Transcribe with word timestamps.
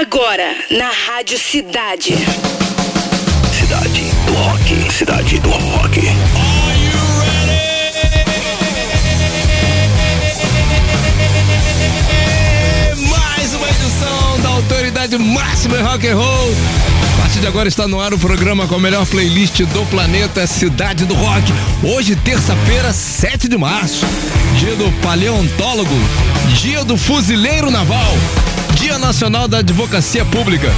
Agora, 0.00 0.54
na 0.70 0.90
Rádio 0.90 1.36
Cidade. 1.36 2.14
Cidade 3.52 4.02
do 4.26 4.32
Rock. 4.32 4.92
Cidade 4.92 5.40
do 5.40 5.50
Rock. 5.50 6.00
Mais 13.08 13.54
uma 13.54 13.68
edição 13.68 14.40
da 14.40 14.48
autoridade 14.50 15.18
máxima 15.18 15.78
em 15.78 15.82
rock 15.82 16.06
and 16.06 16.14
roll. 16.14 16.54
A 17.14 17.22
partir 17.22 17.40
de 17.40 17.48
agora 17.48 17.68
está 17.68 17.88
no 17.88 18.00
ar 18.00 18.14
o 18.14 18.18
programa 18.20 18.68
com 18.68 18.76
a 18.76 18.78
melhor 18.78 19.04
playlist 19.04 19.62
do 19.62 19.84
planeta 19.86 20.46
Cidade 20.46 21.06
do 21.06 21.14
Rock. 21.14 21.52
Hoje, 21.82 22.14
terça-feira, 22.14 22.92
7 22.92 23.48
de 23.48 23.58
março. 23.58 24.06
Dia 24.60 24.76
do 24.76 24.92
paleontólogo, 25.02 25.94
dia 26.54 26.84
do 26.84 26.96
fuzileiro 26.96 27.68
naval, 27.68 28.14
Dia 28.88 28.98
Nacional 28.98 29.46
da 29.46 29.58
Advocacia 29.58 30.24
Pública. 30.24 30.72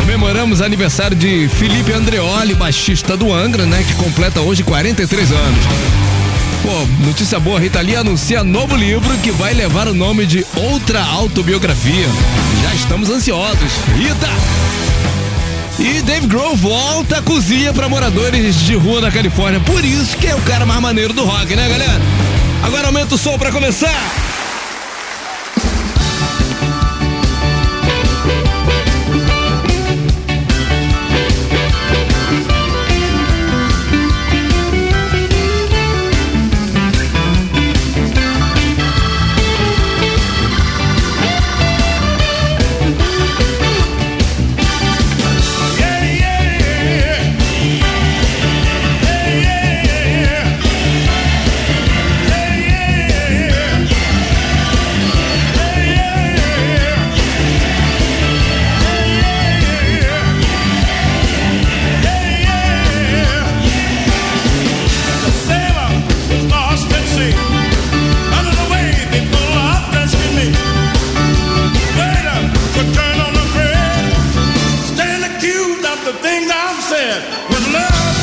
Comemoramos 0.00 0.60
aniversário 0.60 1.16
de 1.16 1.48
Felipe 1.48 1.90
Andreoli, 1.90 2.52
baixista 2.52 3.16
do 3.16 3.32
Angra, 3.32 3.64
né, 3.64 3.82
que 3.82 3.94
completa 3.94 4.42
hoje 4.42 4.62
43 4.62 5.32
anos. 5.32 5.64
Pô, 6.62 7.06
notícia 7.06 7.40
boa, 7.40 7.58
Rita 7.58 7.80
Lee 7.80 7.96
anuncia 7.96 8.44
novo 8.44 8.76
livro 8.76 9.08
que 9.20 9.30
vai 9.30 9.54
levar 9.54 9.88
o 9.88 9.94
nome 9.94 10.26
de 10.26 10.44
Outra 10.54 11.02
Autobiografia. 11.02 12.06
Já 12.62 12.74
estamos 12.74 13.08
ansiosos. 13.08 13.72
Rita! 13.96 14.28
E 15.78 16.02
Dave 16.02 16.26
Grohl 16.26 16.56
volta 16.56 17.20
à 17.20 17.22
cozinha 17.22 17.72
para 17.72 17.88
moradores 17.88 18.54
de 18.66 18.74
rua 18.74 19.00
na 19.00 19.10
Califórnia. 19.10 19.60
Por 19.60 19.82
isso 19.82 20.14
que 20.18 20.26
é 20.26 20.34
o 20.34 20.42
cara 20.42 20.66
mais 20.66 20.82
maneiro 20.82 21.14
do 21.14 21.24
rock, 21.24 21.56
né, 21.56 21.66
galera? 21.70 22.02
Agora 22.62 22.88
aumenta 22.88 23.14
o 23.14 23.18
som 23.18 23.38
para 23.38 23.50
começar. 23.50 24.35
accused 75.46 75.84
of 75.86 76.04
the 76.04 76.12
things 76.20 76.50
I've 76.52 76.82
said. 76.82 77.48
With 77.48 77.72
love. 77.72 78.15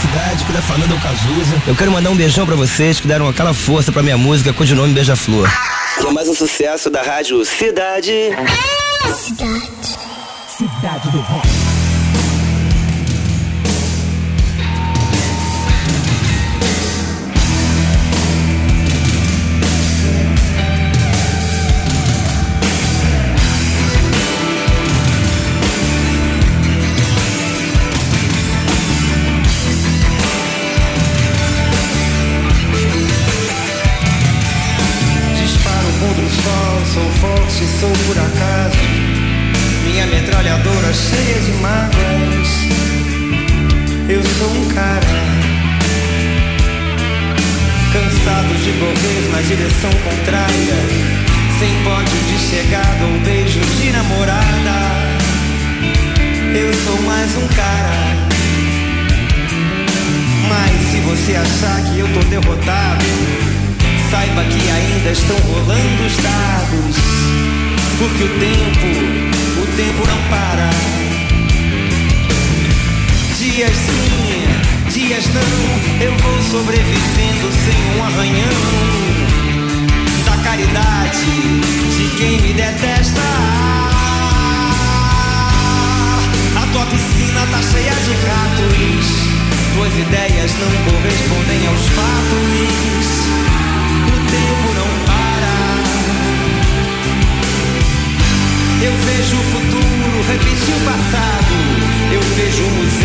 Cidade 0.00 0.44
que 0.44 0.52
tá 0.52 0.62
falando 0.62 0.92
é 0.92 0.96
o 0.96 1.00
Cazuza. 1.00 1.62
Eu 1.66 1.76
quero 1.76 1.92
mandar 1.92 2.10
um 2.10 2.16
beijão 2.16 2.46
para 2.46 2.56
vocês 2.56 2.98
que 2.98 3.06
deram 3.06 3.28
aquela 3.28 3.52
força 3.52 3.92
para 3.92 4.02
minha 4.02 4.16
música 4.16 4.52
com 4.52 4.64
o 4.64 4.74
nome 4.74 4.94
Beija-Flor. 4.94 5.48
Que 6.00 6.06
é 6.06 6.10
mais 6.10 6.26
um 6.26 6.34
sucesso 6.34 6.88
da 6.88 7.02
rádio 7.02 7.44
Cidade. 7.44 8.30
Cidade. 9.14 9.60
Cidade 10.56 11.10
do 11.10 11.20
Rock. 11.20 11.59
Porque 68.00 68.24
o 68.24 68.28
tempo, 68.28 68.86
o 69.60 69.66
tempo 69.76 70.06
não 70.08 70.22
para. 70.30 70.70
Dias 73.36 73.76
sim, 73.76 74.46
dias 74.90 75.26
não, 75.34 76.00
eu 76.00 76.16
vou 76.16 76.42
sobrevivendo 76.42 77.52
sem 77.52 77.98
um 77.98 78.02
arranhão. 78.02 78.56
Da 80.24 80.34
caridade 80.42 81.26
de 81.94 82.16
quem 82.16 82.40
me 82.40 82.54
detesta. 82.54 83.20
A 86.56 86.66
tua 86.72 86.86
piscina 86.86 87.46
tá 87.52 87.60
cheia 87.60 87.92
de 87.92 88.12
ratos. 88.24 89.06
Tuas 89.74 89.92
ideias 89.92 90.54
não 90.54 90.72
correspondem 90.90 91.66
aos 91.66 91.86
fatos. 91.90 93.10
O 94.06 94.12
tempo 94.30 94.72
não 94.74 94.88
para. 95.04 95.20
Eu 98.82 98.92
vejo 98.96 99.36
o 99.36 99.44
futuro, 99.44 100.22
repetir 100.26 100.74
o 100.74 100.80
passado. 100.86 101.54
Eu 102.12 102.20
vejo 102.20 102.64
o 102.64 102.70
museu. 102.70 102.99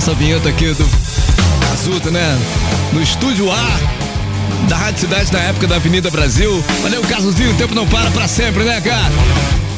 essa 0.00 0.14
vinheta 0.14 0.48
aqui 0.48 0.72
do 0.72 0.88
Casuto, 1.68 2.10
né? 2.10 2.38
No 2.90 3.02
estúdio 3.02 3.52
A 3.52 3.80
da 4.66 4.74
Rádio 4.74 5.00
Cidade 5.00 5.30
na 5.30 5.40
época 5.40 5.66
da 5.66 5.76
Avenida 5.76 6.10
Brasil. 6.10 6.64
Valeu, 6.80 7.02
Casuzinho, 7.02 7.50
o 7.50 7.54
tempo 7.54 7.74
não 7.74 7.86
para 7.86 8.10
pra 8.10 8.26
sempre, 8.26 8.64
né, 8.64 8.80
cara? 8.80 9.12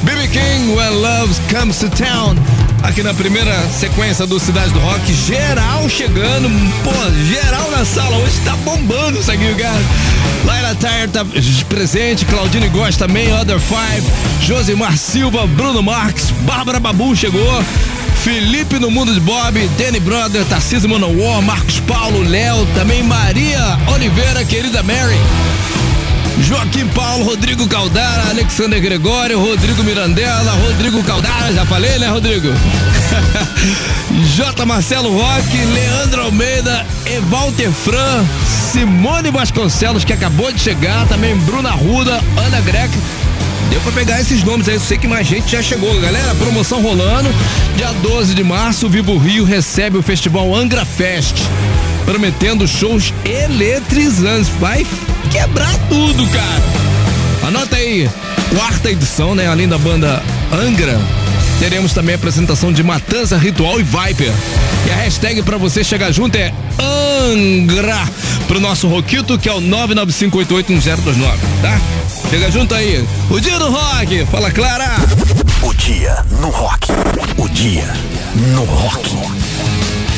BB 0.03 0.29
King, 0.29 0.77
When 0.77 0.91
Love 0.91 1.35
Comes 1.53 1.79
to 1.79 1.91
Town. 1.91 2.37
Aqui 2.85 3.03
na 3.03 3.13
primeira 3.13 3.53
sequência 3.71 4.25
do 4.25 4.39
Cidade 4.39 4.71
do 4.71 4.79
Rock, 4.79 5.13
geral 5.13 5.89
chegando, 5.89 6.49
pô, 6.85 6.93
geral 7.27 7.69
na 7.73 7.85
sala, 7.85 8.17
hoje 8.19 8.41
tá 8.45 8.55
bombando 8.59 9.19
isso 9.19 9.31
aqui, 9.31 9.53
cara. 9.55 9.83
Laila 10.45 10.77
Tire 10.77 11.09
tá 11.09 11.25
presente, 11.69 12.25
Claudine 12.27 12.69
Gosta 12.69 13.07
também, 13.07 13.33
Other 13.33 13.59
Five, 13.59 14.07
Josimar 14.41 14.97
Silva, 14.97 15.47
Bruno 15.49 15.83
Marques, 15.83 16.31
Bárbara 16.43 16.79
Babu 16.79 17.15
chegou, 17.17 17.65
Felipe 18.23 18.79
no 18.79 18.89
Mundo 18.89 19.13
de 19.13 19.19
Bob, 19.19 19.69
Danny 19.77 19.99
Brother, 19.99 20.45
Tarcísio 20.45 20.89
Manowar, 20.89 21.43
Marcos 21.43 21.81
Paulo, 21.81 22.23
Léo, 22.23 22.65
também 22.73 23.03
Maria 23.03 23.77
Oliveira, 23.93 24.45
querida 24.45 24.81
Mary. 24.81 25.19
Joaquim 26.41 26.87
Paulo, 26.89 27.25
Rodrigo 27.25 27.67
Caldara, 27.67 28.31
Alexander 28.31 28.81
Gregório, 28.81 29.41
Rodrigo 29.41 29.83
Mirandela, 29.83 30.53
Rodrigo 30.53 31.03
Caldara, 31.03 31.53
já 31.53 31.67
falei, 31.67 31.99
né, 31.99 32.09
Rodrigo? 32.11 32.47
J. 34.37 34.67
Marcelo 34.67 35.11
Roque, 35.11 35.57
Leandro 35.57 36.23
Almeida, 36.23 36.87
Evalter 37.05 37.73
Fran, 37.73 38.25
Simone 38.71 39.33
Vasconcelos, 39.33 40.05
que 40.05 40.13
acabou 40.13 40.53
de 40.53 40.61
chegar, 40.61 41.09
também 41.09 41.37
Bruna 41.39 41.73
Ruda, 41.73 42.21
Ana 42.37 42.61
Greca. 42.61 43.22
Deu 43.73 43.81
pra 43.81 43.93
pegar 43.93 44.21
esses 44.21 44.43
nomes 44.45 44.69
aí, 44.69 44.75
eu 44.75 44.81
sei 44.81 44.99
que 44.99 45.09
mais 45.09 45.27
gente 45.27 45.51
já 45.51 45.63
chegou. 45.63 45.99
Galera, 45.99 46.35
promoção 46.35 46.83
rolando. 46.83 47.31
Dia 47.75 47.91
12 48.03 48.35
de 48.35 48.45
março, 48.45 48.85
o 48.85 48.91
Vivo 48.91 49.17
Rio 49.17 49.45
recebe 49.45 49.97
o 49.97 50.03
festival 50.03 50.55
Angra 50.55 50.85
Fest. 50.85 51.39
Prometendo 52.05 52.69
shows 52.69 53.15
eletrizantes. 53.25 54.51
Vai 54.61 54.87
quebrar 55.31 55.75
tudo, 55.89 56.27
cara. 56.27 57.49
Anota 57.49 57.77
aí, 57.77 58.11
quarta 58.55 58.91
edição, 58.91 59.35
né? 59.35 59.47
Além 59.49 59.67
da 59.67 59.79
banda 59.79 60.23
Angra, 60.53 61.01
teremos 61.63 61.93
também 61.93 62.13
a 62.13 62.17
apresentação 62.17 62.73
de 62.73 62.83
Matança 62.83 63.39
Ritual 63.39 63.79
e 63.79 63.85
Viper. 63.85 64.33
E 64.85 64.91
a 64.91 64.97
hashtag 64.97 65.45
para 65.45 65.57
você 65.57 65.85
chegar 65.85 66.11
junto 66.11 66.35
é 66.35 66.53
Angra 66.77 68.03
pro 68.49 68.59
nosso 68.59 68.89
Roquito, 68.89 69.39
que 69.39 69.49
é 69.49 69.53
o 69.53 69.61
995881029, 69.61 71.37
tá? 71.63 71.81
Chega 72.29 72.51
junto 72.51 72.75
aí. 72.75 73.07
O 73.31 73.39
dia 73.39 73.61
do 73.61 73.71
rock. 73.71 74.27
Fala, 74.27 74.51
Clara. 74.51 74.91
O 75.63 75.73
dia 75.75 76.25
no 76.41 76.49
rock. 76.49 76.89
O 77.39 77.49
dia 77.49 77.87
no 78.35 78.65
rock. 78.65 79.42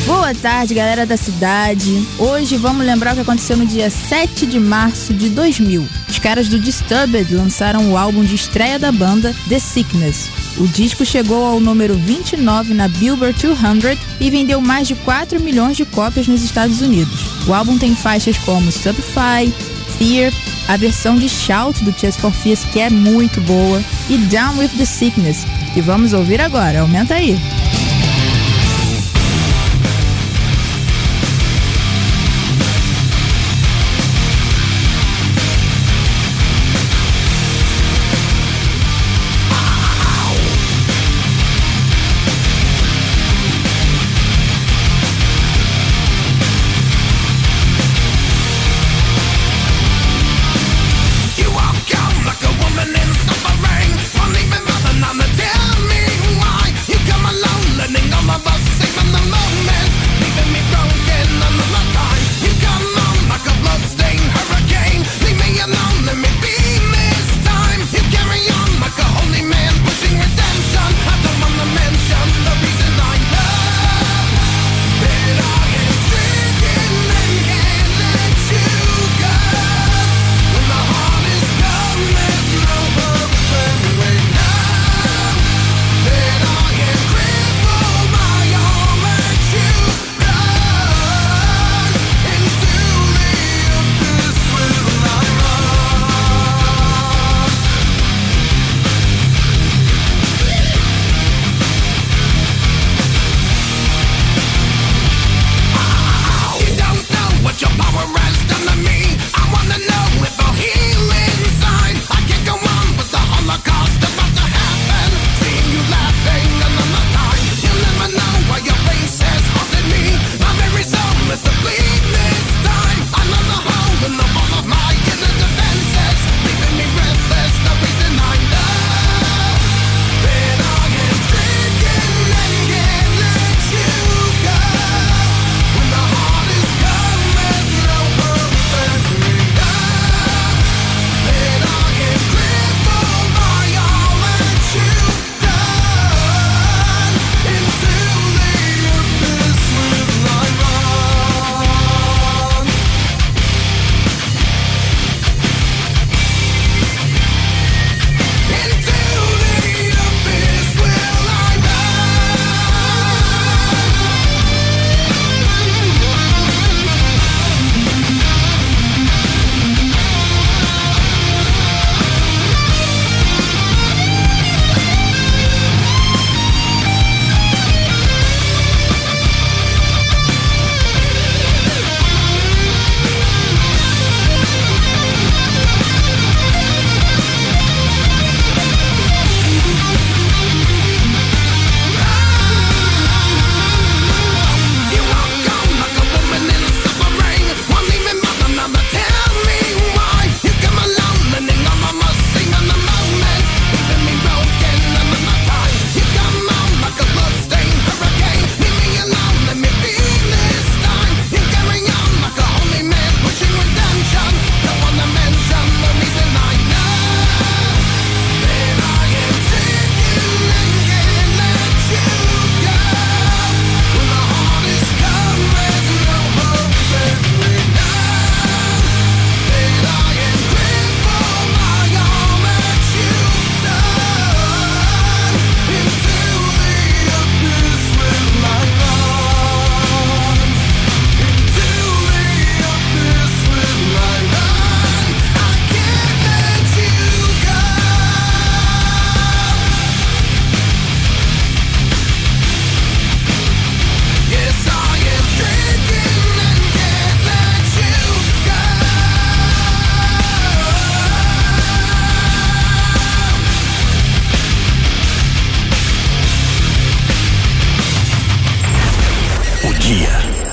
Boa 0.05 0.35
tarde, 0.35 0.75
galera 0.75 1.03
da 1.03 1.17
cidade. 1.17 2.07
Hoje 2.19 2.57
vamos 2.57 2.85
lembrar 2.85 3.13
o 3.13 3.15
que 3.15 3.21
aconteceu 3.21 3.57
no 3.57 3.65
dia 3.65 3.89
7 3.89 4.45
de 4.45 4.59
março 4.59 5.15
de 5.15 5.29
2000. 5.29 5.87
Os 6.07 6.19
caras 6.19 6.47
do 6.47 6.59
Disturbed 6.59 7.33
lançaram 7.33 7.91
o 7.91 7.97
álbum 7.97 8.23
de 8.23 8.35
estreia 8.35 8.77
da 8.77 8.91
banda, 8.91 9.35
The 9.49 9.57
Sickness. 9.57 10.29
O 10.57 10.67
disco 10.67 11.03
chegou 11.03 11.43
ao 11.43 11.59
número 11.59 11.95
29 11.95 12.75
na 12.75 12.87
Billboard 12.87 13.41
200 13.41 13.97
e 14.19 14.29
vendeu 14.29 14.61
mais 14.61 14.87
de 14.87 14.93
4 14.93 15.39
milhões 15.39 15.75
de 15.75 15.85
cópias 15.85 16.27
nos 16.27 16.43
Estados 16.43 16.81
Unidos. 16.81 17.21
O 17.47 17.53
álbum 17.53 17.75
tem 17.75 17.95
faixas 17.95 18.37
como 18.37 18.71
Subfy, 18.71 19.51
Fear, 19.97 20.31
a 20.67 20.77
versão 20.77 21.17
de 21.17 21.27
Shout 21.27 21.83
do 21.83 21.91
Tears 21.91 22.15
for 22.15 22.31
Fears, 22.31 22.63
que 22.65 22.79
é 22.79 22.91
muito 22.91 23.41
boa, 23.41 23.83
e 24.07 24.17
Down 24.17 24.59
with 24.59 24.69
the 24.77 24.85
Sickness, 24.85 25.45
que 25.73 25.81
vamos 25.81 26.13
ouvir 26.13 26.39
agora. 26.39 26.81
Aumenta 26.81 27.15
aí. 27.15 27.35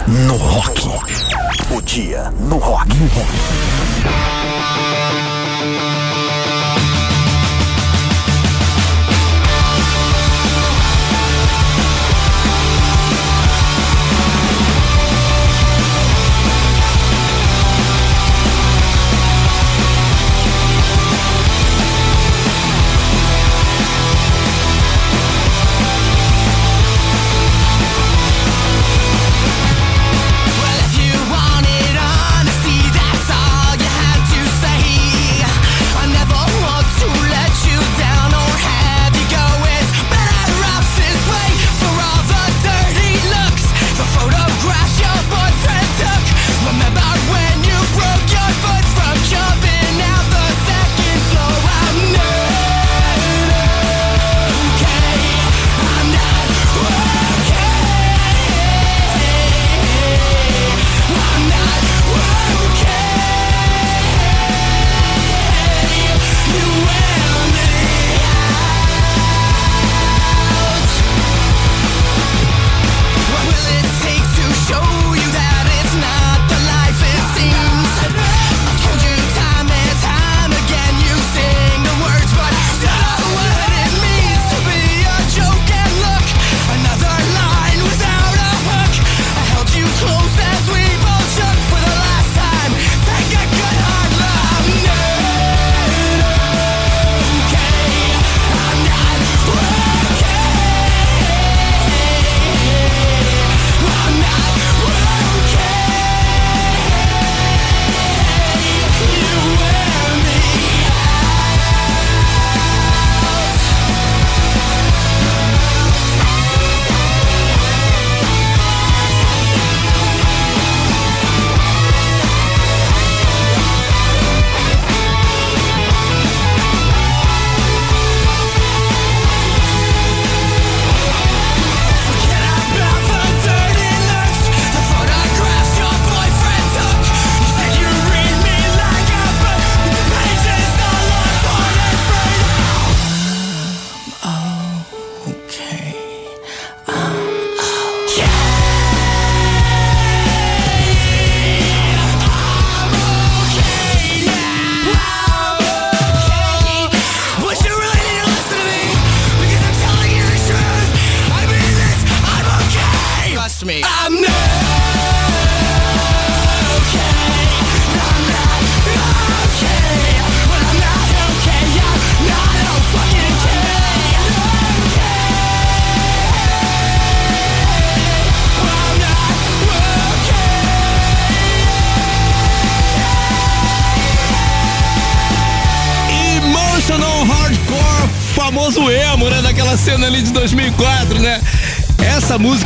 No 0.08 0.36
rock. 0.36 0.72
O 1.70 1.80
dia 1.82 2.32
no 2.40 2.58
rock. 2.58 2.88
No 2.88 3.06
rock. 3.06 5.31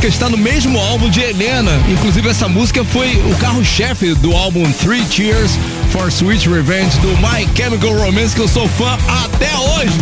Música 0.07 0.09
está 0.09 0.29
no 0.29 0.37
mesmo 0.37 0.79
álbum 0.79 1.09
de 1.09 1.21
Helena. 1.21 1.71
Inclusive, 1.89 2.29
essa 2.29 2.47
música 2.47 2.83
foi 2.83 3.15
o 3.29 3.35
carro-chefe 3.37 4.13
do 4.15 4.33
álbum 4.33 4.69
Three 4.73 5.03
Cheers 5.09 5.51
for 5.91 6.07
Sweet 6.07 6.47
Revenge 6.49 6.97
do 6.99 7.09
My 7.17 7.47
Chemical 7.55 7.93
Romance, 7.93 8.35
que 8.35 8.41
eu 8.41 8.47
sou 8.47 8.67
fã 8.69 8.97
até 9.23 9.53
hoje. 9.57 9.93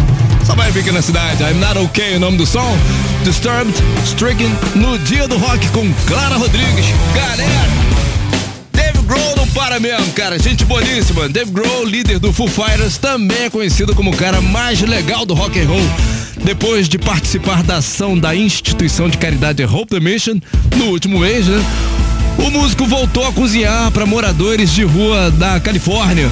Só 0.46 0.54
vai 0.54 0.72
vir 0.72 0.82
aqui 0.82 0.92
na 0.92 1.02
cidade. 1.02 1.44
I'm 1.44 1.56
Not 1.56 1.78
Okay, 1.78 2.18
o 2.18 2.20
nome 2.20 2.38
do 2.38 2.46
som. 2.46 2.78
Disturbed, 3.24 3.74
Stricken, 4.04 4.52
no 4.76 4.98
dia 5.00 5.28
do 5.28 5.38
rock 5.38 5.68
com 5.70 5.92
Clara 6.06 6.36
Rodrigues. 6.36 6.86
Galera! 7.16 7.86
Grohl 9.06 9.36
não 9.38 9.48
para 9.50 9.80
mesmo, 9.80 10.12
cara. 10.14 10.40
Gente 10.40 10.66
boníssima. 10.66 11.30
Dave 11.30 11.52
Grohl, 11.52 11.86
líder 11.86 12.18
do 12.18 12.34
Foo 12.34 12.48
Fighters, 12.48 12.98
também 12.98 13.44
é 13.44 13.50
conhecido 13.52 13.94
como 13.94 14.10
o 14.10 14.16
cara 14.16 14.42
mais 14.42 14.82
legal 14.82 15.26
do 15.26 15.36
rock 15.36 15.60
and 15.60 15.68
roll. 15.68 16.25
Depois 16.46 16.88
de 16.88 17.00
participar 17.00 17.64
da 17.64 17.78
ação 17.78 18.18
da 18.18 18.36
instituição 18.36 19.10
de 19.10 19.18
caridade 19.18 19.64
Hope 19.64 19.88
the 19.88 20.00
Mission 20.00 20.40
no 20.78 20.86
último 20.92 21.20
mês, 21.20 21.48
né? 21.48 21.58
O 22.38 22.50
músico 22.52 22.86
voltou 22.86 23.26
a 23.26 23.32
cozinhar 23.32 23.92
para 23.92 24.06
moradores 24.06 24.72
de 24.72 24.84
rua 24.84 25.32
da 25.32 25.60
Califórnia. 25.60 26.30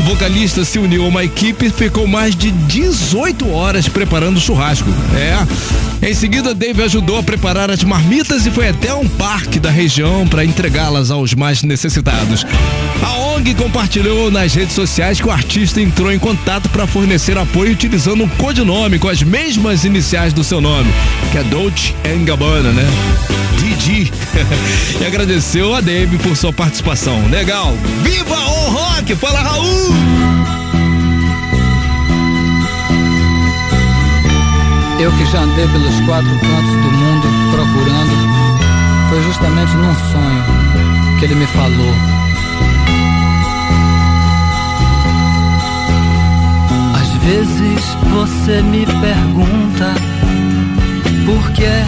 O 0.00 0.02
vocalista 0.04 0.64
se 0.64 0.78
uniu 0.78 1.04
a 1.04 1.08
uma 1.08 1.24
equipe 1.24 1.66
e 1.66 1.70
ficou 1.70 2.06
mais 2.06 2.34
de 2.34 2.50
18 2.50 3.50
horas 3.50 3.88
preparando 3.88 4.38
o 4.38 4.40
churrasco. 4.40 4.88
É. 5.14 6.08
Em 6.08 6.14
seguida, 6.14 6.52
Dave 6.52 6.82
ajudou 6.82 7.18
a 7.18 7.22
preparar 7.22 7.70
as 7.70 7.84
marmitas 7.84 8.44
e 8.44 8.50
foi 8.50 8.68
até 8.68 8.92
um 8.92 9.06
parque 9.06 9.60
da 9.60 9.70
região 9.70 10.26
para 10.26 10.44
entregá-las 10.44 11.12
aos 11.12 11.32
mais 11.34 11.62
necessitados. 11.62 12.44
A 13.00 13.18
ONG 13.18 13.54
compartilhou 13.54 14.28
nas 14.28 14.52
redes 14.54 14.74
sociais 14.74 15.20
que 15.20 15.26
o 15.28 15.30
artista 15.30 15.80
entrou 15.80 16.10
em 16.10 16.18
contato 16.18 16.68
para 16.70 16.88
fornecer 16.88 17.38
apoio 17.38 17.72
utilizando 17.72 18.24
um 18.24 18.28
codinome 18.28 18.98
com 18.98 19.08
as 19.08 19.22
mesmas 19.22 19.84
iniciais 19.84 20.32
do 20.32 20.42
seu 20.42 20.60
nome, 20.60 20.90
que 21.30 21.38
é 21.38 21.44
Dolce 21.44 21.94
Gabbana, 22.24 22.72
né? 22.72 23.51
DG. 23.72 24.10
e 25.00 25.06
agradeceu 25.06 25.74
a 25.74 25.80
Dave 25.80 26.18
por 26.18 26.36
sua 26.36 26.52
participação. 26.52 27.28
Legal. 27.28 27.72
Viva 28.02 28.36
o 28.36 28.70
rock! 28.70 29.14
Fala, 29.16 29.40
Raul! 29.40 29.94
Eu 35.00 35.10
que 35.12 35.24
já 35.26 35.40
andei 35.40 35.66
pelos 35.66 36.00
quatro 36.06 36.30
cantos 36.30 36.70
do 36.70 36.92
mundo 36.92 37.28
procurando, 37.50 39.08
foi 39.10 39.22
justamente 39.24 39.74
num 39.74 39.94
sonho 40.12 41.18
que 41.18 41.24
ele 41.24 41.34
me 41.34 41.46
falou. 41.46 41.94
Às 46.94 47.08
vezes 47.24 47.96
você 48.12 48.62
me 48.62 48.86
pergunta 48.86 49.94
por 51.26 51.52
que 51.52 51.64
é 51.64 51.84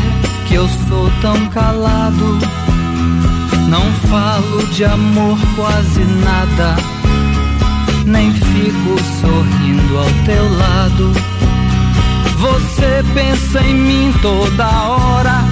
que 0.46 0.54
eu 0.54 0.68
sou 0.88 1.10
tão 1.20 1.48
calado? 1.48 2.38
Não 3.68 3.92
falo 4.08 4.66
de 4.68 4.84
amor 4.84 5.36
quase 5.56 6.04
nada, 6.22 6.76
nem 8.06 8.32
fico 8.32 8.96
sorrindo 9.20 9.98
ao 9.98 10.10
teu 10.24 10.56
lado. 10.56 11.12
Você 12.38 13.04
pensa 13.14 13.60
em 13.62 13.74
mim 13.74 14.14
toda 14.22 14.66
hora, 14.66 15.42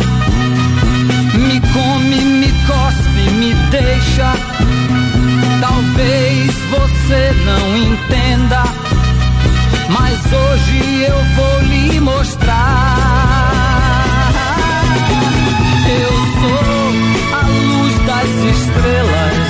me 1.35 1.61
come, 1.73 2.25
me 2.25 2.53
cospe, 2.67 3.31
me 3.39 3.55
deixa. 3.71 4.33
Talvez 5.61 6.55
você 6.71 7.35
não 7.45 7.77
entenda, 7.77 8.63
mas 9.89 10.19
hoje 10.33 11.05
eu 11.09 11.25
vou 11.35 11.61
lhe 11.63 12.01
mostrar. 12.01 13.72
as 18.23 18.31
estrelas. 18.55 19.42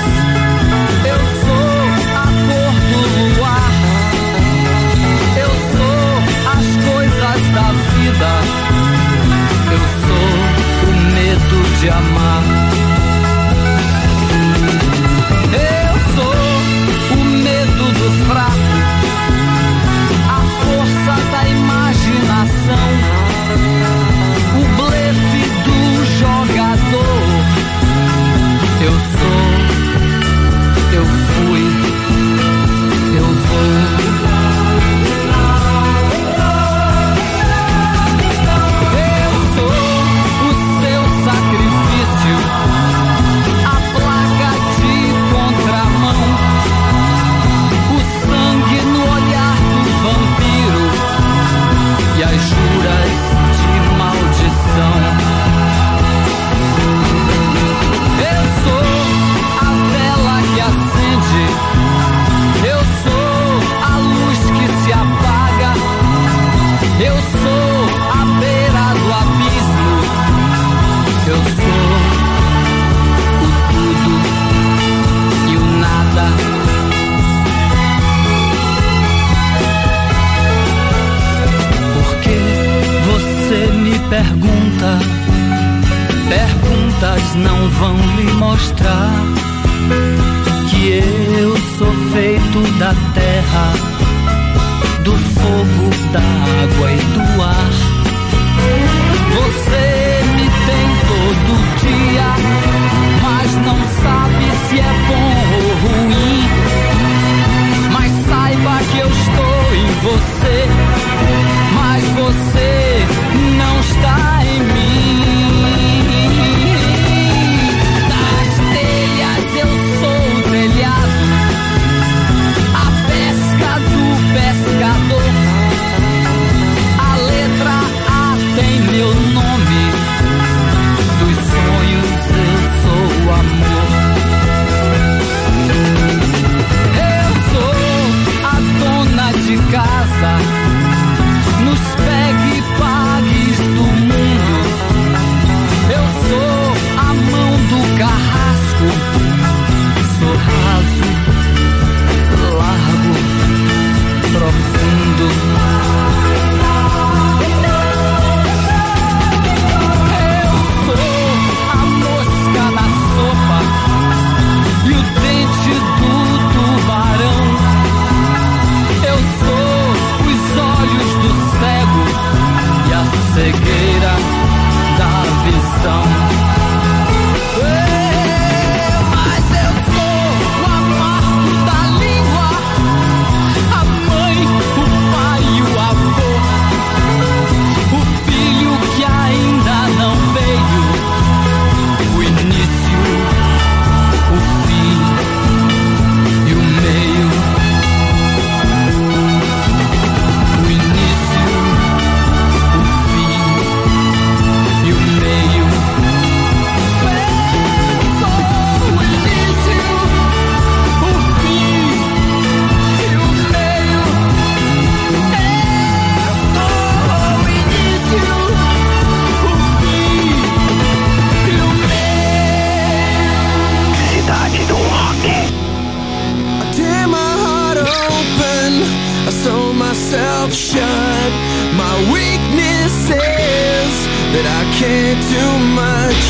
sew 229.43 229.73
myself 229.73 230.53
shut. 230.53 231.33
My 231.75 231.95
weakness 232.15 232.95
is 233.11 233.95
that 234.35 234.47
I 234.47 234.63
can't 234.79 235.23
do 235.35 235.47
much. 235.75 236.27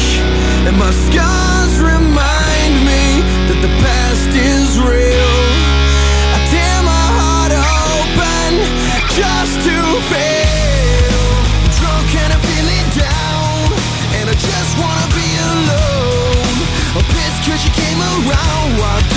And 0.65 0.75
my 0.81 0.93
scars 1.05 1.75
remind 1.77 2.75
me 2.89 3.05
that 3.49 3.61
the 3.61 3.73
past 3.85 4.33
is 4.33 4.81
real. 4.81 5.41
I 6.37 6.39
tear 6.49 6.79
my 6.89 7.07
heart 7.21 7.53
open 7.53 8.51
just 9.13 9.61
to 9.69 9.77
feel. 10.09 11.21
Drunk 11.77 12.09
and 12.17 12.33
i 12.33 12.39
feeling 12.49 12.89
down 12.97 13.77
And 14.17 14.25
I 14.33 14.37
just 14.41 14.73
wanna 14.81 15.09
be 15.13 15.29
alone. 15.53 16.57
I'm 16.97 17.05
cause 17.45 17.61
you 17.61 17.73
came 17.77 18.01
around 18.01 19.12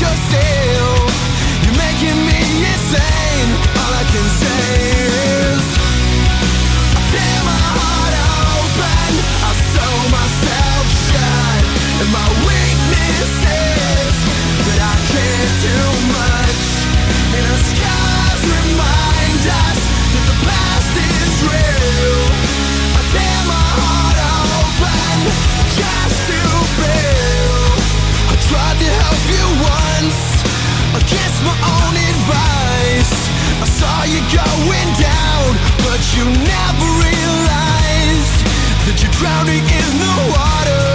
You're 0.00 1.74
making 1.74 2.18
me 2.22 2.38
insane. 2.70 3.50
All 3.82 3.92
I 3.98 4.04
can 4.06 4.26
say 4.42 4.62
is 5.02 5.66
I 6.94 7.02
tear 7.10 7.38
my 7.42 7.58
heart 7.74 8.14
open. 8.54 9.10
I 9.42 9.52
sew 9.74 9.94
myself 10.14 10.84
shut. 11.02 11.62
And 11.98 12.10
my 12.14 12.28
weakness 12.46 13.30
is 13.42 14.14
That 14.66 14.80
I 14.86 14.94
can't 15.10 15.54
do 15.66 16.07
kiss 31.08 31.34
my 31.40 31.56
own 31.56 31.94
advice. 31.96 33.12
I 33.64 33.66
saw 33.80 33.96
you 34.04 34.20
going 34.28 34.90
down, 35.00 35.46
but 35.84 36.00
you 36.14 36.24
never 36.28 36.88
realized 37.00 38.38
that 38.84 38.96
you're 39.00 39.16
drowning 39.16 39.64
in 39.64 39.90
the 40.04 40.16
water. 40.36 40.88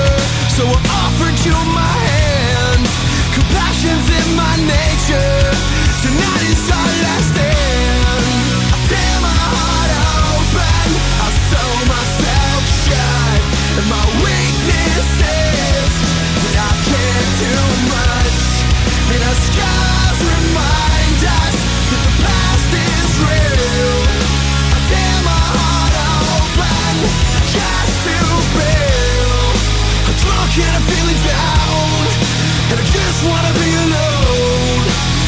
So 0.53 0.63
I 0.69 0.79
offered 1.01 1.37
you 1.41 1.57
my 1.73 1.95
hand, 2.09 2.85
compassion's 3.33 4.07
in 4.19 4.27
my 4.37 4.55
nature. 4.69 5.32
and 30.61 30.69
I'm 30.69 30.85
feeling 30.85 31.21
down. 31.25 32.01
And 32.69 32.77
I 32.77 32.85
just 32.85 33.19
wanna 33.25 33.53
be 33.57 33.69
alone. 33.73 34.81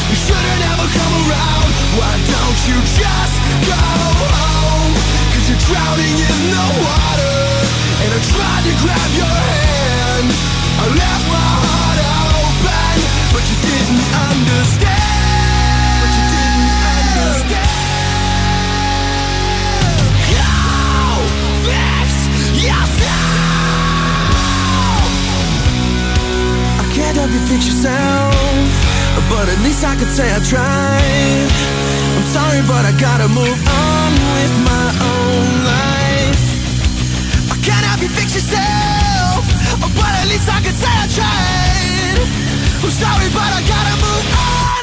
You 0.06 0.16
should've 0.22 0.58
never 0.62 0.86
come 0.86 1.14
around. 1.26 1.68
Why 1.98 2.14
don't 2.30 2.60
you 2.70 2.78
just 2.94 3.34
go 3.66 3.82
home? 4.22 4.94
Cause 5.34 5.46
you're 5.50 5.62
drowning 5.66 6.14
in 6.14 6.38
the 6.54 6.66
water. 6.78 7.38
And 8.06 8.10
I 8.14 8.20
tried 8.22 8.62
to 8.70 8.74
grab 8.86 9.10
could 29.98 30.10
say 30.10 30.28
I 30.28 30.40
tried. 30.40 31.48
I'm 32.16 32.26
sorry 32.36 32.62
but 32.68 32.84
I 32.84 32.92
gotta 33.00 33.28
move 33.28 33.60
on 33.64 34.12
with 34.36 34.54
my 34.70 34.88
own 35.12 35.48
life. 35.72 36.44
I 37.52 37.56
can't 37.64 37.84
help 37.88 38.00
you 38.02 38.08
fix 38.08 38.34
yourself 38.34 39.40
But 39.80 40.12
at 40.20 40.26
least 40.28 40.48
I 40.48 40.60
could 40.64 40.76
say 40.76 40.92
I 41.04 41.06
tried. 41.18 42.18
I'm 42.84 42.90
sorry 42.90 43.28
but 43.32 43.50
I 43.58 43.60
gotta 43.72 43.96
move 44.04 44.26
on. 44.36 44.75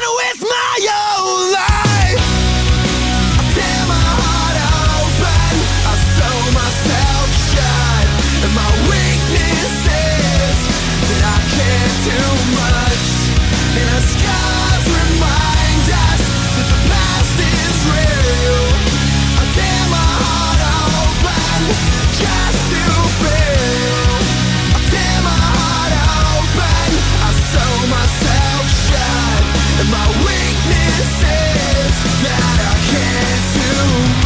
weaknesses 30.26 31.94
that 32.24 32.58
I 32.60 32.74
can't 32.90 33.44
do 33.56 33.72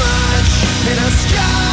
much. 0.00 0.52
In 0.90 0.98
a 0.98 1.10
sky 1.10 1.67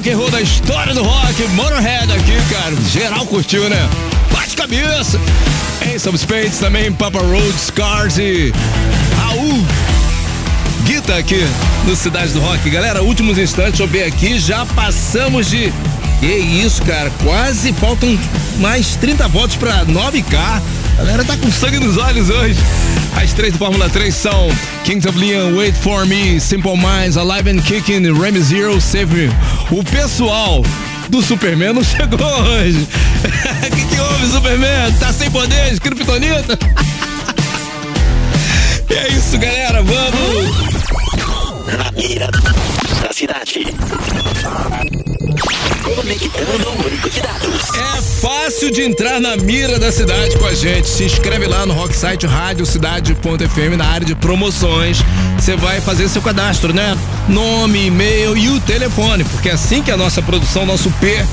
rock 0.00 0.10
and 0.10 0.16
roll 0.16 0.30
da 0.30 0.40
história 0.40 0.94
do 0.94 1.02
rock, 1.02 1.42
Motorhead 1.48 2.10
aqui, 2.10 2.32
cara. 2.50 2.74
Geral 2.90 3.26
curtiu, 3.26 3.68
né? 3.68 3.76
Bate 4.32 4.56
cabeça. 4.56 5.20
Ace 5.94 6.08
of 6.08 6.16
Spades 6.16 6.58
também, 6.58 6.90
Papa 6.90 7.18
Road, 7.18 7.52
Scars 7.58 8.16
e 8.16 8.50
Raul. 9.18 9.62
Guita 10.84 11.16
aqui 11.16 11.46
no 11.86 11.94
Cidade 11.94 12.32
do 12.32 12.40
Rock. 12.40 12.70
Galera, 12.70 13.02
últimos 13.02 13.36
instantes, 13.36 13.78
eu 13.78 13.86
ver 13.86 14.04
aqui, 14.04 14.38
já 14.38 14.64
passamos 14.64 15.50
de. 15.50 15.70
Que 16.18 16.26
isso, 16.26 16.82
cara, 16.82 17.10
quase 17.22 17.72
faltam 17.74 18.18
mais 18.58 18.96
30 18.96 19.28
votos 19.28 19.56
pra 19.56 19.84
9K. 19.84 20.62
A 20.98 21.02
galera 21.02 21.24
tá 21.24 21.36
com 21.36 21.50
sangue 21.52 21.78
nos 21.78 21.98
olhos 21.98 22.30
hoje. 22.30 22.58
As 23.22 23.34
três 23.34 23.52
do 23.52 23.58
Fórmula 23.58 23.88
3 23.90 24.14
são 24.14 24.48
Kings 24.84 25.06
of 25.06 25.18
Leon, 25.18 25.56
Wait 25.56 25.76
For 25.76 26.06
Me, 26.06 26.40
Simple 26.40 26.76
Minds, 26.76 27.18
Alive 27.18 27.50
and 27.50 27.60
Kicking, 27.62 28.10
Remy 28.18 28.40
Zero, 28.40 28.80
Save 28.80 29.14
Me. 29.14 29.59
O 29.70 29.84
pessoal 29.84 30.64
do 31.08 31.22
Superman 31.22 31.74
não 31.74 31.84
chegou 31.84 32.26
hoje. 32.26 32.80
O 32.80 32.86
que, 33.70 33.84
que 33.86 34.00
houve, 34.00 34.26
Superman? 34.26 34.92
Tá 34.98 35.12
sem 35.12 35.30
poderes, 35.30 35.78
Kryptonita? 35.78 36.58
é 38.90 39.08
isso, 39.08 39.38
galera, 39.38 39.82
vamos! 39.82 40.70
Na 41.78 41.92
mira 41.92 42.28
da 43.02 43.12
cidade. 43.12 43.66
Conectando 45.94 46.70
o 46.70 46.76
banco 46.76 47.10
de 47.10 47.20
dados. 47.20 47.68
É 47.74 48.02
fácil 48.20 48.70
de 48.70 48.82
entrar 48.82 49.20
na 49.20 49.36
mira 49.36 49.78
da 49.78 49.90
cidade 49.90 50.36
com 50.38 50.46
a 50.46 50.54
gente. 50.54 50.88
Se 50.88 51.04
inscreve 51.04 51.46
lá 51.46 51.66
no 51.66 51.74
Rocksite 51.74 52.26
Rádio 52.26 52.64
Cidade.fm 52.64 53.76
na 53.76 53.86
área 53.86 54.06
de 54.06 54.14
promoções. 54.14 54.98
Você 55.36 55.56
vai 55.56 55.80
fazer 55.80 56.08
seu 56.08 56.22
cadastro, 56.22 56.72
né? 56.72 56.96
Nome, 57.28 57.86
e-mail 57.86 58.36
e 58.36 58.48
o 58.50 58.60
telefone, 58.60 59.24
porque 59.24 59.48
é 59.48 59.52
assim 59.52 59.82
que 59.82 59.90
a 59.90 59.96
nossa 59.96 60.22
produção, 60.22 60.64
nosso 60.64 60.90
P, 60.92 61.24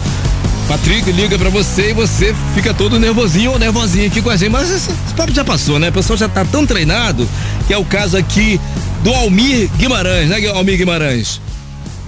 Patrick 0.68 1.12
liga 1.12 1.38
pra 1.38 1.50
você 1.50 1.92
e 1.92 1.94
você 1.94 2.36
fica 2.54 2.74
todo 2.74 3.00
nervosinho 3.00 3.52
ou 3.52 3.60
nervosinha 3.60 4.08
aqui 4.08 4.22
com 4.22 4.30
a 4.30 4.36
gente. 4.36 4.52
Mas 4.52 4.70
esse, 4.70 4.90
esse 4.90 5.14
papo 5.16 5.34
já 5.34 5.46
passou, 5.46 5.80
né? 5.80 5.90
O 5.90 5.94
pessoal 5.94 6.18
já 6.18 6.28
tá 6.28 6.44
tão 6.44 6.66
treinado 6.66 7.28
que 7.68 7.74
é 7.74 7.78
o 7.78 7.86
caso 7.86 8.18
aqui 8.18 8.60
do 9.04 9.14
Almir 9.14 9.70
Guimarães, 9.78 10.30
né, 10.30 10.46
Almir 10.48 10.78
Guimarães? 10.78 11.40